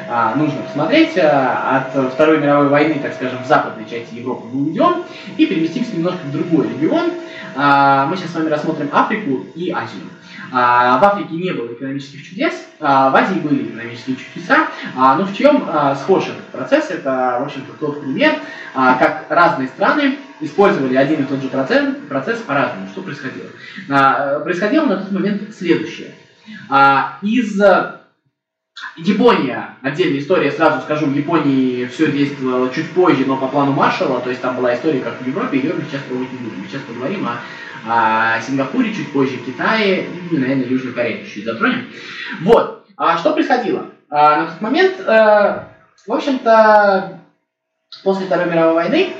[0.08, 1.16] а, нужно посмотреть.
[1.18, 5.04] А, от Второй мировой войны, так скажем, в западной части Европы мы уйдем
[5.36, 7.12] и переместимся немножко в другой регион.
[7.54, 10.02] А, мы сейчас с вами рассмотрим Африку и Азию.
[10.52, 15.24] А, в Африке не было экономических чудес, а, в Азии были экономические чудеса, а, но
[15.24, 16.90] в чем схож этот процесс?
[16.90, 18.34] Это, в общем-то, тот пример,
[18.74, 22.88] как разные страны использовали один и тот же процесс, процесс по-разному.
[22.88, 23.48] Что происходило?
[24.40, 26.14] Происходило на тот момент следующее.
[27.22, 27.60] Из
[28.96, 34.20] Япония, отдельная история, сразу скажу, в Японии все действовало чуть позже, но по плану Маршалла,
[34.20, 36.60] то есть там была история, как в Европе, ее мы сейчас проводить не будем.
[36.60, 37.38] Мы сейчас поговорим о
[37.86, 41.88] а, Сингапуре, чуть позже Китае и, наверное, Южной Корее чуть затронем.
[42.42, 42.84] Вот.
[42.96, 43.86] А что происходило?
[44.10, 45.68] А, на тот момент, а,
[46.06, 47.20] в общем-то,
[48.04, 49.14] после Второй мировой войны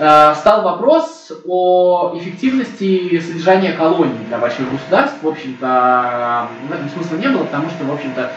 [0.00, 5.18] а, стал вопрос о эффективности содержания колоний для больших государств.
[5.22, 8.32] В общем-то, в этом смысла не было, потому что, в общем-то,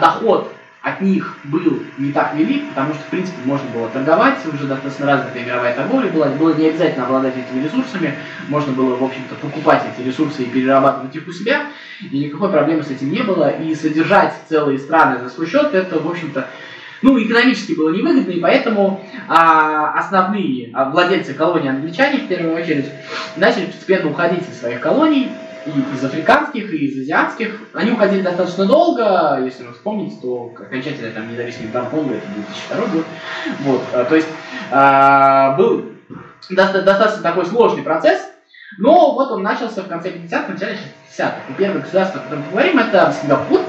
[0.00, 0.52] доход
[0.84, 5.06] от них был не так велик, потому что, в принципе, можно было торговать, уже достаточно
[5.06, 8.14] развитая мировая торговля была, было не обязательно обладать этими ресурсами,
[8.48, 11.68] можно было, в общем-то, покупать эти ресурсы и перерабатывать их у себя,
[12.02, 15.98] и никакой проблемы с этим не было, и содержать целые страны за свой счет, это,
[15.98, 16.48] в общем-то,
[17.00, 22.90] ну, экономически было невыгодно, и поэтому а, основные а, владельцы колоний англичане, в первую очередь,
[23.36, 25.30] начали постепенно уходить из своих колоний,
[25.66, 27.56] и из африканских, и из азиатских.
[27.72, 33.04] Они уходили достаточно долго, если вы вспомните, то окончательно там независимый Гонконга, это 2002 год.
[33.60, 34.28] Вот, а, то есть
[34.70, 35.92] а, был
[36.50, 38.22] доста- достаточно такой сложный процесс,
[38.78, 41.34] но вот он начался в конце 50-х, начале 60-х.
[41.48, 43.60] И первое государство, о котором мы говорим, это Сингапур.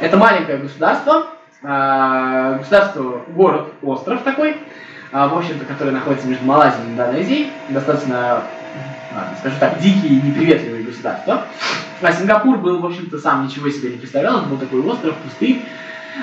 [0.00, 1.26] Это маленькое государство,
[1.62, 4.58] а, государство, город, остров такой,
[5.12, 8.42] а, в общем-то, который находится между Малайзией и Индонезией, достаточно
[9.38, 11.46] скажем так, дикие и неприветливые государства.
[12.02, 15.62] А Сингапур был, в общем-то, сам ничего себе не представлял, он был такой остров, пустырь.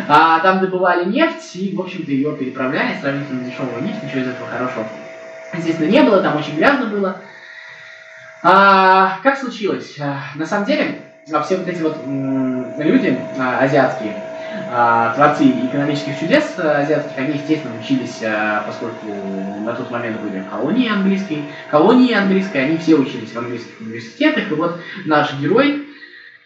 [0.07, 4.47] А, там добывали нефть и, в общем-то, ее переправляли, сравнительно дешевую нефть, ничего из этого
[4.49, 4.87] хорошего.
[5.53, 7.17] Естественно, не было, там очень грязно было.
[8.41, 9.97] А, как случилось?
[9.99, 11.97] А, на самом деле, все вот эти вот
[12.77, 14.15] люди а, азиатские,
[15.15, 19.07] творцы экономических чудес азиатских, они, естественно, учились, а, поскольку
[19.63, 24.55] на тот момент были колонии английские, колонии английские, они все учились в английских университетах, и
[24.55, 25.87] вот наш герой,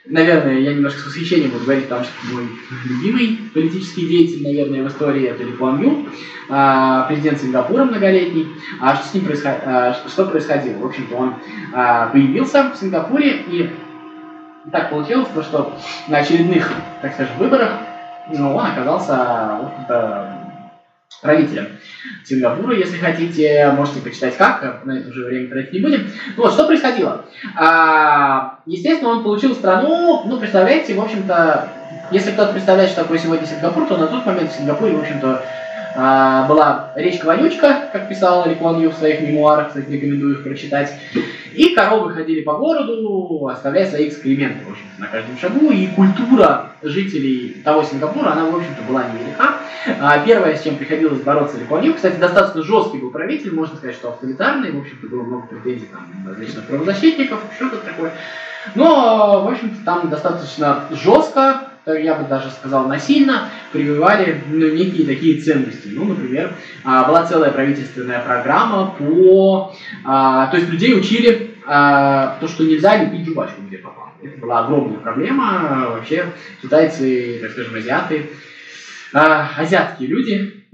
[0.06, 2.50] наверное, я немножко с восхищением буду говорить, потому что мой
[2.86, 6.10] любимый политический деятель, наверное, в истории, это Ли Куан Ю,
[6.50, 8.48] а, президент Сингапура многолетний.
[8.82, 9.98] А что с ним происходило?
[10.08, 10.78] Что происходило?
[10.80, 11.36] В общем-то, он
[12.12, 13.70] появился в Сингапуре, и
[14.72, 17.72] так получилось, что на очередных, так скажем, выборах
[18.30, 19.60] ну, он оказался,
[21.22, 21.68] правителем
[22.24, 26.12] Сингапура, если хотите, можете почитать как, на это уже время тратить не будем.
[26.36, 27.26] Ну вот, что происходило?
[27.56, 31.70] А, естественно, он получил страну, ну, представляете, в общем-то,
[32.12, 35.44] если кто-то представляет, что такое сегодня Сингапур, то на тот момент в Сингапуре, в общем-то,
[36.00, 40.94] а, была речка Вонючка, как писал Ли Ю в своих мемуарах, кстати, рекомендую их прочитать.
[41.54, 45.72] И коровы ходили по городу, оставляя свои экскременты, в общем на каждом шагу.
[45.72, 49.56] И культура жителей того Сингапура, она, в общем-то, была невелика.
[50.00, 53.96] А, первое, с чем приходилось бороться Ли Ю, кстати, достаточно жесткий был правитель, можно сказать,
[53.96, 58.12] что авторитарный, в общем-то, было много претензий там, различных правозащитников, что-то такое.
[58.76, 65.42] Но, в общем-то, там достаточно жестко я бы даже сказал, насильно прививали ну, некие такие
[65.42, 65.90] ценности.
[65.92, 69.76] Ну, например, а, была целая правительственная программа по...
[70.04, 74.12] А, то есть людей учили а, то, что нельзя лепить жвачку где попало.
[74.22, 75.88] Это была огромная проблема.
[75.92, 76.26] Вообще
[76.62, 78.30] китайцы, так скажем, азиаты,
[79.14, 80.66] азиатские люди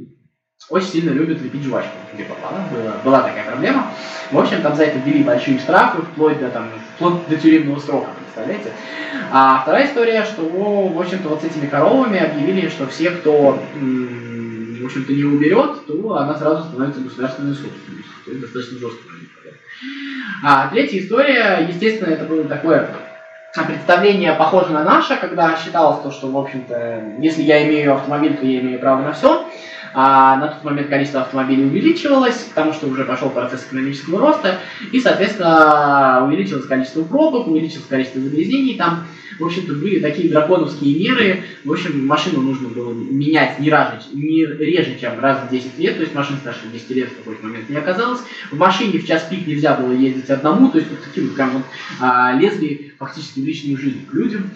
[0.74, 2.58] очень сильно любят лепить жвачку, где попало.
[2.72, 3.92] Была, была такая проблема.
[4.32, 8.10] В общем, там за это ввели большие штрафы, вплоть до, там, вплоть до тюремного срока,
[8.18, 8.72] представляете?
[9.32, 14.86] А вторая история, что, в общем-то, вот с этими коровами объявили, что все, кто в
[14.86, 18.14] общем-то, не уберет, то она сразу становится государственной собственностью.
[18.26, 19.04] То есть достаточно жестко
[20.44, 22.90] А третья история, естественно, это было такое
[23.68, 28.46] представление похоже на наше, когда считалось то, что, в общем-то, если я имею автомобиль, то
[28.46, 29.48] я имею право на все.
[29.94, 34.60] А на тот момент количество автомобилей увеличивалось, потому что уже пошел процесс экономического роста,
[34.92, 39.06] и, соответственно, увеличилось количество пробок, увеличилось количество загрязнений там.
[39.40, 41.44] В общем-то, были такие драконовские меры.
[41.64, 45.96] В общем, машину нужно было менять не, реже, не реже, чем раз в 10 лет.
[45.96, 48.22] То есть машин старше 10 лет в какой-то момент не оказалось.
[48.52, 50.70] В машине в час пик нельзя было ездить одному.
[50.70, 51.64] То есть вот такие вот прям вот
[52.00, 54.52] а, лезли фактически в личную жизнь к людям.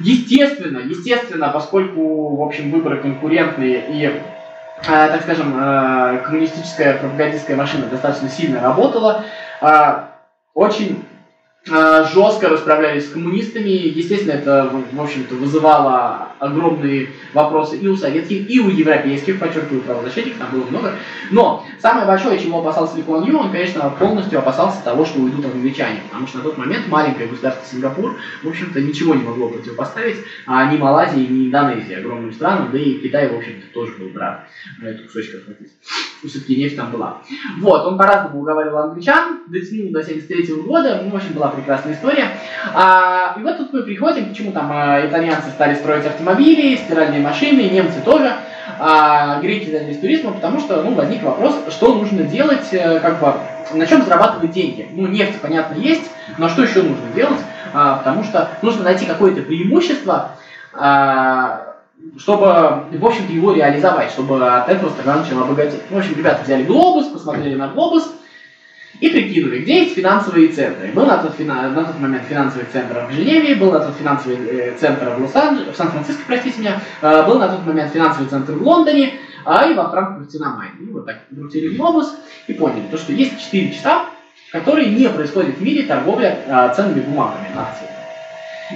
[0.00, 4.12] Естественно, естественно, поскольку, в общем, выборы конкурентные и
[4.86, 9.24] так скажем, а, коммунистическая пропагандистская машина достаточно сильно работала,
[9.60, 10.10] а,
[10.54, 11.17] очень Э,
[11.66, 13.68] жестко расправлялись с коммунистами.
[13.68, 20.38] Естественно, это, в общем-то, вызывало огромные вопросы и у советских, и у европейских, подчеркиваю, правозащитников,
[20.38, 20.92] там было много.
[21.30, 25.44] Но самое большое, чего опасался Ли Куан Ю, он, конечно, полностью опасался того, что уйдут
[25.44, 26.00] англичане.
[26.08, 30.72] Потому что на тот момент маленькое государство Сингапур, в общем-то, ничего не могло противопоставить а
[30.72, 34.40] ни Малайзии, ни Индонезии, огромным странам, да и Китай, в общем-то, тоже был прав
[34.80, 35.72] на эту кусочек отхватить.
[36.24, 37.22] Все-таки нефть там была.
[37.58, 42.30] Вот, он по-разному уговаривал англичан, дотянул до 73 года, ну, в общем, была прекрасная история.
[42.74, 47.62] А, и вот тут мы приходим, почему там а, итальянцы стали строить автомобили, стиральные машины,
[47.62, 48.32] немцы тоже,
[48.78, 53.34] а греки занялись туризмом, потому что ну, возник вопрос, что нужно делать, э, как бы,
[53.72, 54.88] на чем зарабатывать деньги.
[54.92, 57.40] Ну, нефть, понятно, есть, но что еще нужно делать?
[57.72, 60.32] А, потому что нужно найти какое-то преимущество,
[60.74, 61.76] а,
[62.16, 65.82] чтобы, в общем-то, его реализовать, чтобы от этого страна начала богатеть.
[65.90, 68.12] Ну, в общем, ребята взяли глобус, посмотрели на глобус,
[69.00, 70.88] и прикинули, где есть финансовые центры.
[70.92, 74.76] Был на тот, на тот момент финансовый центр в Женеве, был на тот финансовый э,
[74.76, 78.62] центр в, Лос-Анджелесе, в Сан-Франциско, простите меня, э, был на тот момент финансовый центр в
[78.62, 80.90] Лондоне, а и во Франкфурте на Майне.
[80.90, 82.14] И вот так крутили глобус
[82.48, 84.06] и поняли, то, что есть 4 часа,
[84.50, 87.94] которые не происходят в мире торговля э, ценными бумагами акциями.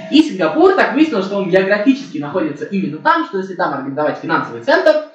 [0.09, 4.63] И Сингапур так выяснил, что он географически находится именно там, что если там организовать финансовый
[4.63, 5.09] центр,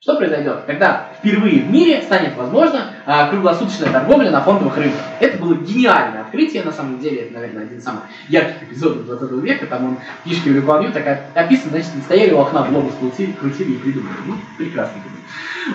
[0.00, 5.00] что произойдет, когда впервые в мире станет возможно а, круглосуточная торговля на фондовых рынках?
[5.20, 9.30] Это было гениальное открытие, на самом деле, это, наверное, один из самых ярких эпизодов 20
[9.42, 12.94] века, там он книжки в Рекламью так описан, значит, не стояли у окна в глобус
[12.98, 14.16] крутили, крутили и придумали.
[14.26, 15.00] Ну, прекрасно.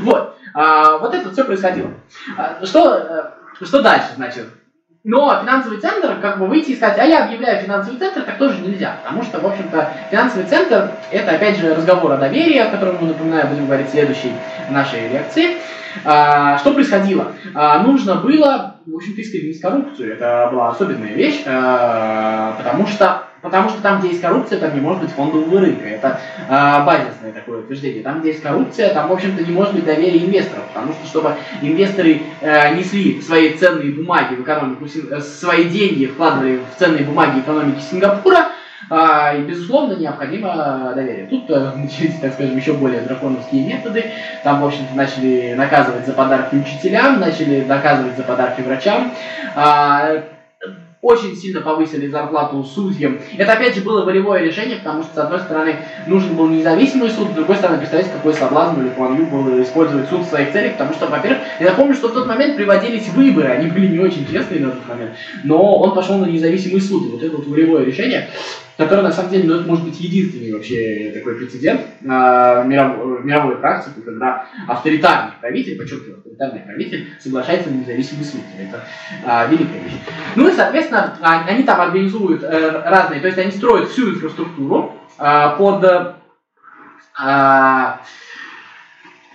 [0.01, 0.37] Вот.
[0.53, 1.91] А, вот это все происходило.
[2.37, 2.95] А, что,
[3.61, 4.47] э, что дальше, значит?
[5.05, 8.59] Но финансовый центр, как бы выйти и сказать, а я объявляю финансовый центр, так тоже
[8.61, 8.97] нельзя.
[9.03, 13.09] Потому что, в общем-то, финансовый центр это опять же разговор о доверии, о котором мы,
[13.09, 14.33] напоминаю, будем говорить в следующей
[14.71, 15.57] нашей лекции.
[16.03, 17.33] А, что происходило?
[17.53, 20.13] А, нужно было, в общем-то, искоренить коррупцию.
[20.13, 24.81] Это была особенная вещь, а, потому что Потому что там, где есть коррупция, там не
[24.81, 25.85] может быть фондового рынка.
[25.85, 28.01] Это э, базисное такое утверждение.
[28.01, 30.63] Там, где есть коррупция, там, в общем-то, не может быть доверия инвесторов.
[30.73, 36.61] Потому что, чтобы инвесторы э, несли свои ценные бумаги в экономику, э, свои деньги вкладывали
[36.75, 38.47] в ценные бумаги экономики Сингапура,
[38.89, 41.27] а, и, безусловно, необходимо доверие.
[41.27, 44.05] Тут э, начались, так скажем, еще более драконовские методы.
[44.43, 49.13] Там, в общем-то, начали наказывать за подарки учителям, начали наказывать за подарки врачам.
[51.05, 53.19] Очень сильно повысили зарплату судьям.
[53.37, 55.75] Это опять же было волевое решение, потому что, с одной стороны,
[56.07, 59.61] нужен был независимый суд, с другой стороны, представляете, какой соблазн у Ли Куан Ю было
[59.61, 63.07] использовать суд в своих целях, потому что, во-первых, я напомню, что в тот момент приводились
[63.09, 65.11] выборы, они были не очень честные на тот момент,
[65.43, 68.27] но он пошел на независимый суд, и вот это вот волевое решение
[68.77, 73.57] который на самом деле, ну, это может быть единственный вообще такой прецедент э, миров, мировой
[73.57, 78.41] практики, когда авторитарный правитель, подчеркиваю, авторитарный правитель соглашается на независимый суд.
[78.59, 78.83] Это
[79.25, 79.93] э, великая вещь.
[80.35, 85.55] Ну и, соответственно, они там организуют э, разные, то есть они строят всю инфраструктуру э,
[85.57, 86.13] под э,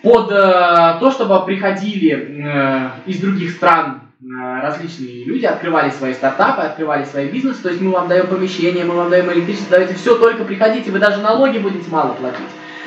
[0.03, 7.04] под э, то, чтобы приходили э, из других стран различные люди открывали свои стартапы, открывали
[7.04, 10.44] свои бизнесы, то есть мы вам даем помещение, мы вам даем электричество, давайте все, только
[10.44, 12.40] приходите, вы даже налоги будете мало платить.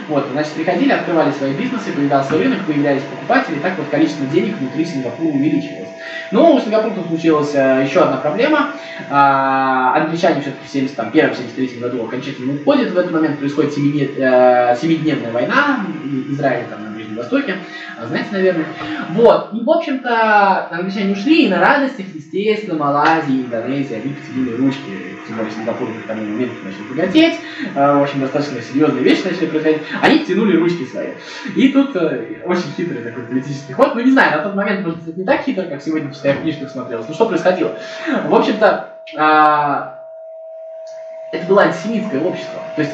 [0.07, 4.57] Вот, значит, приходили, открывали свои бизнесы, появлялся рынок, появлялись покупатели, и так вот количество денег
[4.57, 5.89] внутри Сингапура увеличивалось.
[6.31, 8.71] Но у Сингапура случилась э, еще одна проблема.
[9.09, 15.85] А, англичане все-таки в 71-73 году окончательно уходят, в этот момент происходит э, семидневная война,
[16.31, 17.57] Израиль там Ближнем Востоке,
[17.97, 18.65] а знаете, наверное.
[19.11, 24.81] Вот, и, в общем-то, англичане ушли, и на радостях, естественно, Малайзия, Индонезия, они потянули ручки,
[25.27, 27.39] тем более Сингапур к тому моменту начал богатеть,
[27.75, 31.09] а, в общем, достаточно серьезные вещи начали происходить, они тянули ручки свои.
[31.55, 35.03] И тут э, очень хитрый такой политический ход, ну, не знаю, на тот момент, может
[35.03, 37.77] быть, не так хитро, как сегодня, читая книжках смотрелось, но что происходило?
[38.27, 39.99] В общем-то, а,
[41.31, 42.61] это было антисемитское общество.
[42.75, 42.93] То есть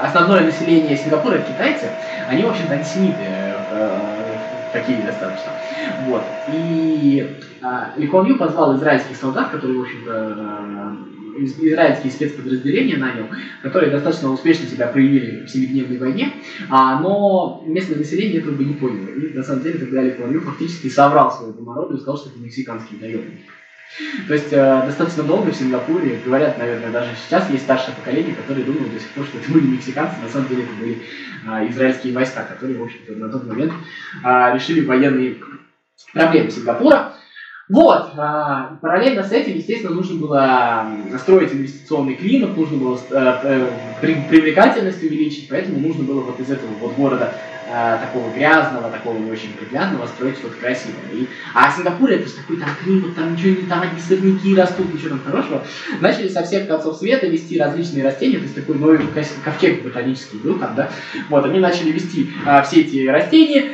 [0.00, 1.86] основное население Сингапура это китайцы,
[2.28, 4.10] они, в общем-то, антисемиты э,
[4.72, 5.52] такие достаточно.
[6.06, 6.22] Вот.
[6.52, 10.96] И а, Ли Куан Ю позвал израильских солдат, которые, в общем-то,
[11.38, 13.26] израильские спецподразделения нанял,
[13.62, 16.32] которые достаточно успешно себя проявили в Семидневной войне,
[16.68, 19.08] а, но местное население этого бы не поняло.
[19.08, 22.30] И на самом деле тогда Ли Куан Ю фактически соврал своему народу и сказал, что
[22.30, 23.44] это мексиканские наемники.
[24.28, 28.64] То есть э, достаточно долго в Сингапуре, говорят, наверное, даже сейчас есть старшее поколение, которые
[28.64, 31.02] думают до сих пор, что это были мексиканцы, на самом деле это были
[31.46, 33.72] э, израильские войска, которые, в общем-то, на тот момент
[34.24, 35.36] э, решили военные
[36.12, 37.14] проблемы Сингапура.
[37.68, 43.70] Вот, а, параллельно с этим, естественно, нужно было настроить инвестиционный климат, нужно было э,
[44.00, 47.32] привлекательность увеличить, поэтому нужно было вот из этого вот города
[47.70, 51.10] э, такого грязного, такого не очень приглядного строить что-то красивое.
[51.12, 54.92] И, а Сингапур это же такой там климат, там ничего не там одни сорняки растут,
[54.92, 55.64] ничего там хорошего.
[56.00, 58.98] Начали со всех концов света вести различные растения, то есть такой новый
[59.44, 60.90] ковчег ботанический был там, да.
[61.28, 63.72] Вот, они начали вести а, все эти растения,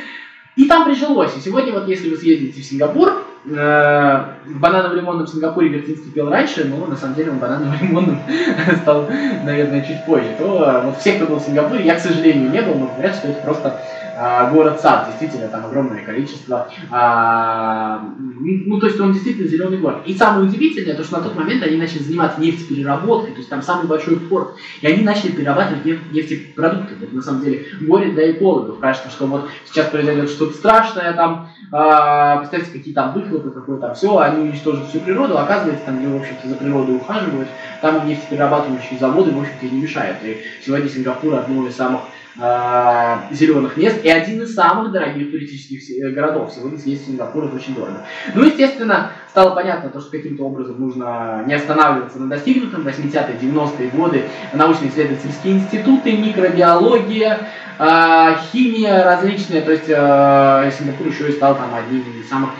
[0.55, 1.35] и там прижилось.
[1.37, 6.85] И сегодня вот если вы съездите в Сингапур, э, бананово-лимонном Сингапуре Вертинский пел раньше, но
[6.85, 8.19] на самом деле он бананово-лимонным
[8.81, 9.07] стал,
[9.43, 10.29] наверное, чуть позже.
[10.37, 13.15] То э, вот все, кто был в Сингапуре, я, к сожалению, не был, но говорят,
[13.15, 13.79] что это просто
[14.19, 16.67] а, город-сад, действительно, там огромное количество.
[16.89, 20.01] А, ну, то есть он действительно зеленый город.
[20.05, 23.61] И самое удивительное, то, что на тот момент они начали заниматься нефтепереработкой, то есть там
[23.61, 26.95] самый большой порт, и они начали перерабатывать нефтепродукты.
[26.99, 28.79] Это на самом деле горе для экологов.
[28.79, 33.93] Кажется, что вот сейчас произойдет что-то страшное, там, а, представьте, какие там выхлопы, какое там
[33.93, 37.49] все, они уничтожат всю природу, оказывается, там они, в общем-то, за природой ухаживают,
[37.81, 40.17] там нефтеперерабатывающие заводы, в общем-то, не мешают.
[40.23, 42.01] И сегодня Сингапур одно из самых
[42.39, 46.51] э, зеленых мест и один из самых дорогих туристических э, городов.
[46.55, 48.05] Сегодня съездить в Сингапур это очень дорого.
[48.33, 52.87] Ну, естественно, стало понятно, то, что каким-то образом нужно не останавливаться на достигнутом.
[52.87, 54.23] 80-е, 90-е годы
[54.53, 57.39] научно-исследовательские институты, микробиология,
[57.79, 59.61] э, химия различная.
[59.61, 62.51] То есть э, Сингапур еще и стал там одним из самых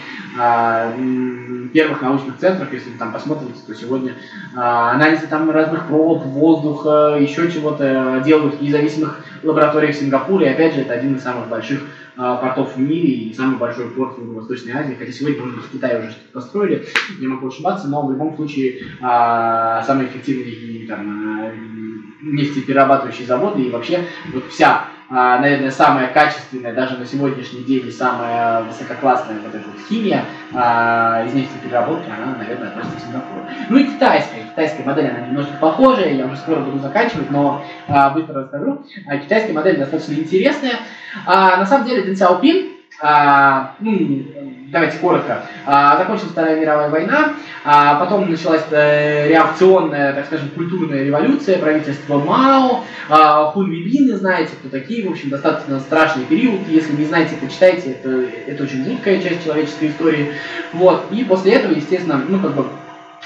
[1.73, 4.13] первых научных центров, если вы там посмотрите, то сегодня
[4.55, 10.47] а, анализы там разных проб, воздуха, еще чего-то делают в независимых лабораториях в Сингапуре.
[10.47, 11.81] И опять же, это один из самых больших
[12.15, 14.95] а, портов в мире и самый большой порт в Юго-Восточной Азии.
[14.97, 16.85] Хотя сегодня, может быть, в Китае уже что-то построили,
[17.19, 21.96] не могу ошибаться, но в любом случае самый эффективный там,
[22.33, 28.63] нефтеперерабатывающие заводы и вообще вот вся а, наверное, самая качественная даже на сегодняшний день самая
[28.63, 33.45] высококлассная вот эта вот химия а, из нефтепереработки, она, наверное, относится к Сингапуру.
[33.69, 34.43] Ну и китайская.
[34.51, 38.83] Китайская модель, она немножко похожая, я уже скоро буду заканчивать, но а, быстро расскажу.
[39.23, 40.79] Китайская модель достаточно интересная.
[41.25, 44.25] На самом деле Дэн Сяопин, а, ну,
[44.71, 47.33] давайте коротко, а, закончилась Вторая мировая война,
[47.63, 54.69] а потом началась э, реакционная, так скажем, культурная революция, правительство Мао, а, хунвибины, знаете, кто
[54.69, 59.43] такие, в общем, достаточно страшный период, если не знаете, почитайте, это, это очень жуткая часть
[59.43, 60.33] человеческой истории,
[60.73, 62.65] вот, и после этого, естественно, ну, как бы,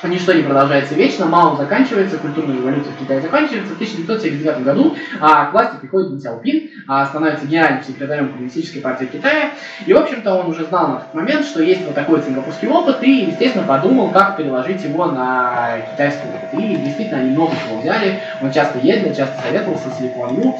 [0.03, 3.73] Ничто не продолжается вечно, Мао заканчивается, культурная революция в Китае заканчивается.
[3.73, 9.05] В 1979 году а, к власти приходит Дэн Сяопин, а, становится генеральным секретарем Коммунистической партии
[9.05, 9.51] Китая.
[9.85, 13.03] И, в общем-то, он уже знал на тот момент, что есть вот такой сингапурский опыт,
[13.03, 16.59] и, естественно, подумал, как переложить его на китайский опыт.
[16.59, 18.19] И, действительно, они много чего взяли.
[18.41, 20.55] Он часто ездил, часто советовался с Ли Ю.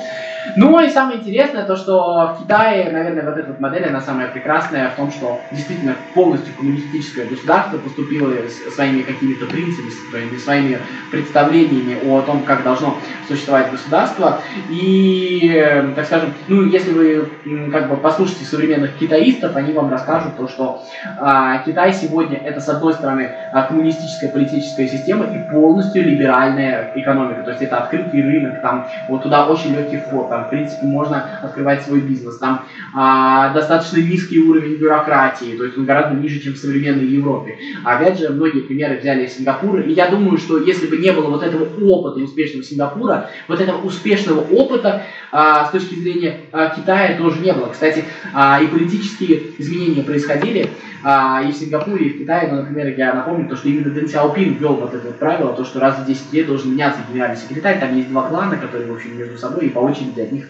[0.56, 4.90] Ну и самое интересное, то, что в Китае, наверное, вот эта модель, она самая прекрасная
[4.90, 8.34] в том, что действительно полностью коммунистическое государство поступило
[8.74, 10.80] своими какими-то принципами, своими, своими
[11.12, 14.42] представлениями о том, как должно существовать государство.
[14.70, 17.30] И, так скажем, ну, если вы
[17.72, 20.84] как бы послушаете современных китаистов, они вам расскажут то, что
[21.20, 27.44] а, Китай сегодня это, с одной стороны, а, коммунистическая политическая система и полностью либеральная экономика.
[27.44, 31.42] То есть это открытый рынок, там вот туда очень легкий вход там, в принципе, можно
[31.44, 32.38] открывать свой бизнес.
[32.38, 32.66] Там
[32.96, 37.58] а, достаточно низкий уровень бюрократии, то есть он гораздо ниже, чем в современной Европе.
[37.84, 41.30] Опять же, многие примеры взяли из Сингапура, и я думаю, что если бы не было
[41.30, 45.04] вот этого опыта успешного Сингапура, вот этого успешного опыта
[45.34, 47.68] а, с точки зрения а, Китая тоже не было.
[47.68, 50.70] Кстати, а, и политические изменения происходили
[51.04, 54.08] а, и в Сингапуре, и в Китае, но, например, я напомню, то, что именно Дэн
[54.08, 57.80] Сяопин ввел вот это правило, то, что раз в 10 лет должен меняться генеральный секретарь,
[57.80, 60.48] там есть два клана, которые, в общем, между собой и по очереди от них.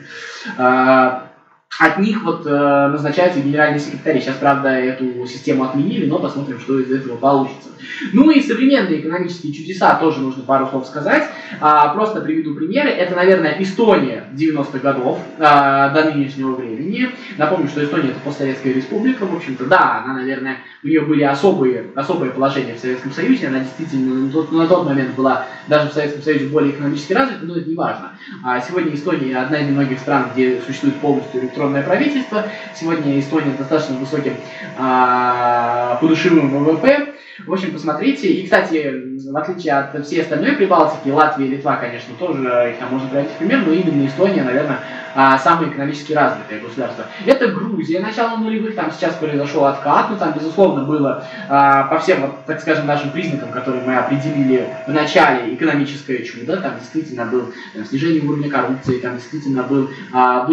[0.58, 1.31] А,
[1.80, 4.20] от них вот э, назначаются генеральные секретари.
[4.20, 7.70] Сейчас, правда, эту систему отменили, но посмотрим, что из этого получится.
[8.14, 11.24] Ну и современные экономические чудеса тоже нужно пару слов сказать.
[11.60, 12.90] А, просто приведу примеры.
[12.90, 17.10] Это, наверное, Эстония 90-х годов а, до нынешнего времени.
[17.38, 21.92] Напомню, что Эстония это постсоветская республика, в общем-то, да, она, наверное, у нее были особые,
[21.96, 25.94] особые положения в Советском Союзе, она действительно на тот, на тот момент была даже в
[25.94, 28.12] Советском Союзе более экономически развита, но это не важно.
[28.44, 32.44] А сегодня Эстония одна из немногих стран, где существует полностью электронное правительство.
[32.76, 34.34] Сегодня Эстония достаточно высоким
[34.78, 37.14] а, подушевым ВВП.
[37.46, 38.28] В общем, посмотрите.
[38.28, 38.92] И, кстати,
[39.30, 43.30] в отличие от всей остальной Прибалтики, Латвия и Литва, конечно, тоже их там можно брать
[43.30, 44.80] в пример, но именно Эстония, наверное,
[45.14, 47.06] а, самое экономически развитое государство.
[47.26, 52.34] Это Грузия, начало нулевых, там сейчас произошел откат, но там, безусловно, было а, по всем,
[52.46, 57.86] так скажем, нашим признакам, которые мы определили в начале, экономическое чудо, там действительно был там,
[57.86, 60.46] снижение уровня коррупции, там действительно был а,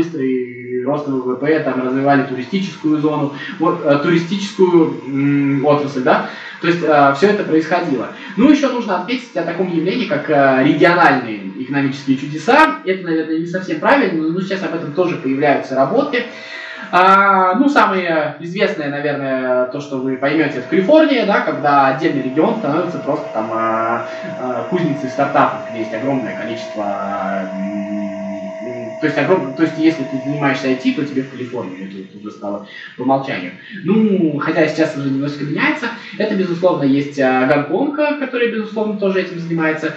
[0.84, 6.28] рост ВВП, там развивали туристическую зону, вот, а, туристическую отрасль, да,
[6.60, 8.08] то есть э, все это происходило.
[8.36, 12.80] Ну, еще нужно отметить о таком явлении, как э, региональные экономические чудеса.
[12.84, 16.24] Это, наверное, не совсем правильно, но сейчас об этом тоже появляются работы.
[16.90, 22.56] А, ну, самое известное, наверное, то, что вы поймете, это Калифорния, да, когда отдельный регион
[22.56, 24.08] становится просто там а,
[24.40, 27.42] а, кузницей стартапов, где есть огромное количество
[29.00, 29.54] то есть, огром...
[29.54, 33.52] то есть, если ты занимаешься IT, то тебе в Калифорнию это уже стало по умолчанию.
[33.84, 35.86] Ну, хотя сейчас уже немножко меняется.
[36.18, 39.94] Это, безусловно, есть а, Гонконг, который, безусловно, тоже этим занимается.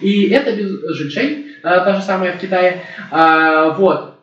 [0.00, 0.70] И это без...
[0.94, 2.82] Жичень, а, та же самая в Китае.
[3.10, 4.14] А, вот.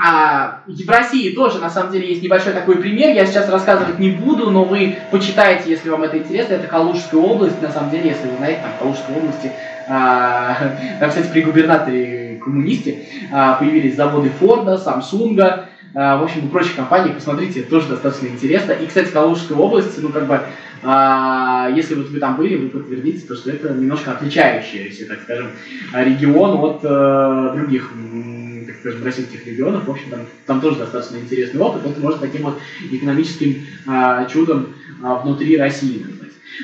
[0.00, 3.14] А в России тоже, на самом деле, есть небольшой такой пример.
[3.14, 6.54] Я сейчас рассказывать не буду, но вы почитайте, если вам это интересно.
[6.54, 7.60] Это Калужская область.
[7.60, 9.52] На самом деле, если вы знаете, там в Калужской области,
[9.88, 10.56] а,
[11.00, 16.76] там, кстати, при губернаторе коммунисте а, появились заводы Форда, Самсунга, а, в общем, и прочих
[16.76, 17.12] компаний.
[17.12, 18.72] Посмотрите, тоже достаточно интересно.
[18.72, 20.40] И, кстати, Калужская область, ну, как бы,
[20.82, 25.48] а, если вот вы там были, вы подтвердите, то, что это немножко отличающийся, так скажем,
[25.92, 27.92] регион от э, других
[28.66, 29.86] так скажем, российских регионов.
[29.86, 31.84] В общем, там, там тоже достаточно интересный опыт.
[31.84, 32.58] Это может таким вот
[32.92, 33.66] экономическим
[34.30, 34.68] чудом
[35.00, 36.04] внутри России.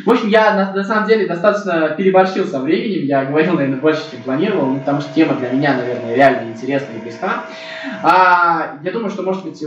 [0.04, 3.06] В общем, я на, на самом деле достаточно переборщил со временем.
[3.06, 6.96] Я говорил, наверное, больше, чем планировал, ну, потому что тема для меня, наверное, реально интересная
[6.96, 7.44] и близка.
[8.02, 9.62] А, я думаю, что, может быть,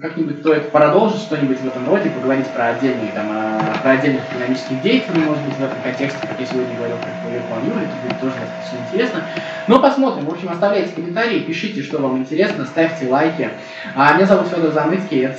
[0.00, 4.80] как-нибудь стоит продолжить что-нибудь в этом роде, поговорить про отдельные, там, а, про отдельных экономических
[4.82, 8.34] деятелей, может быть, в этом контексте, как я сегодня говорил, как планирую, это будет тоже
[8.34, 9.24] достаточно интересно.
[9.66, 10.26] Но посмотрим.
[10.26, 13.50] В общем, оставляйте комментарии, пишите, что вам интересно, ставьте лайки.
[13.94, 15.38] А, меня зовут Федор Замыцкий, это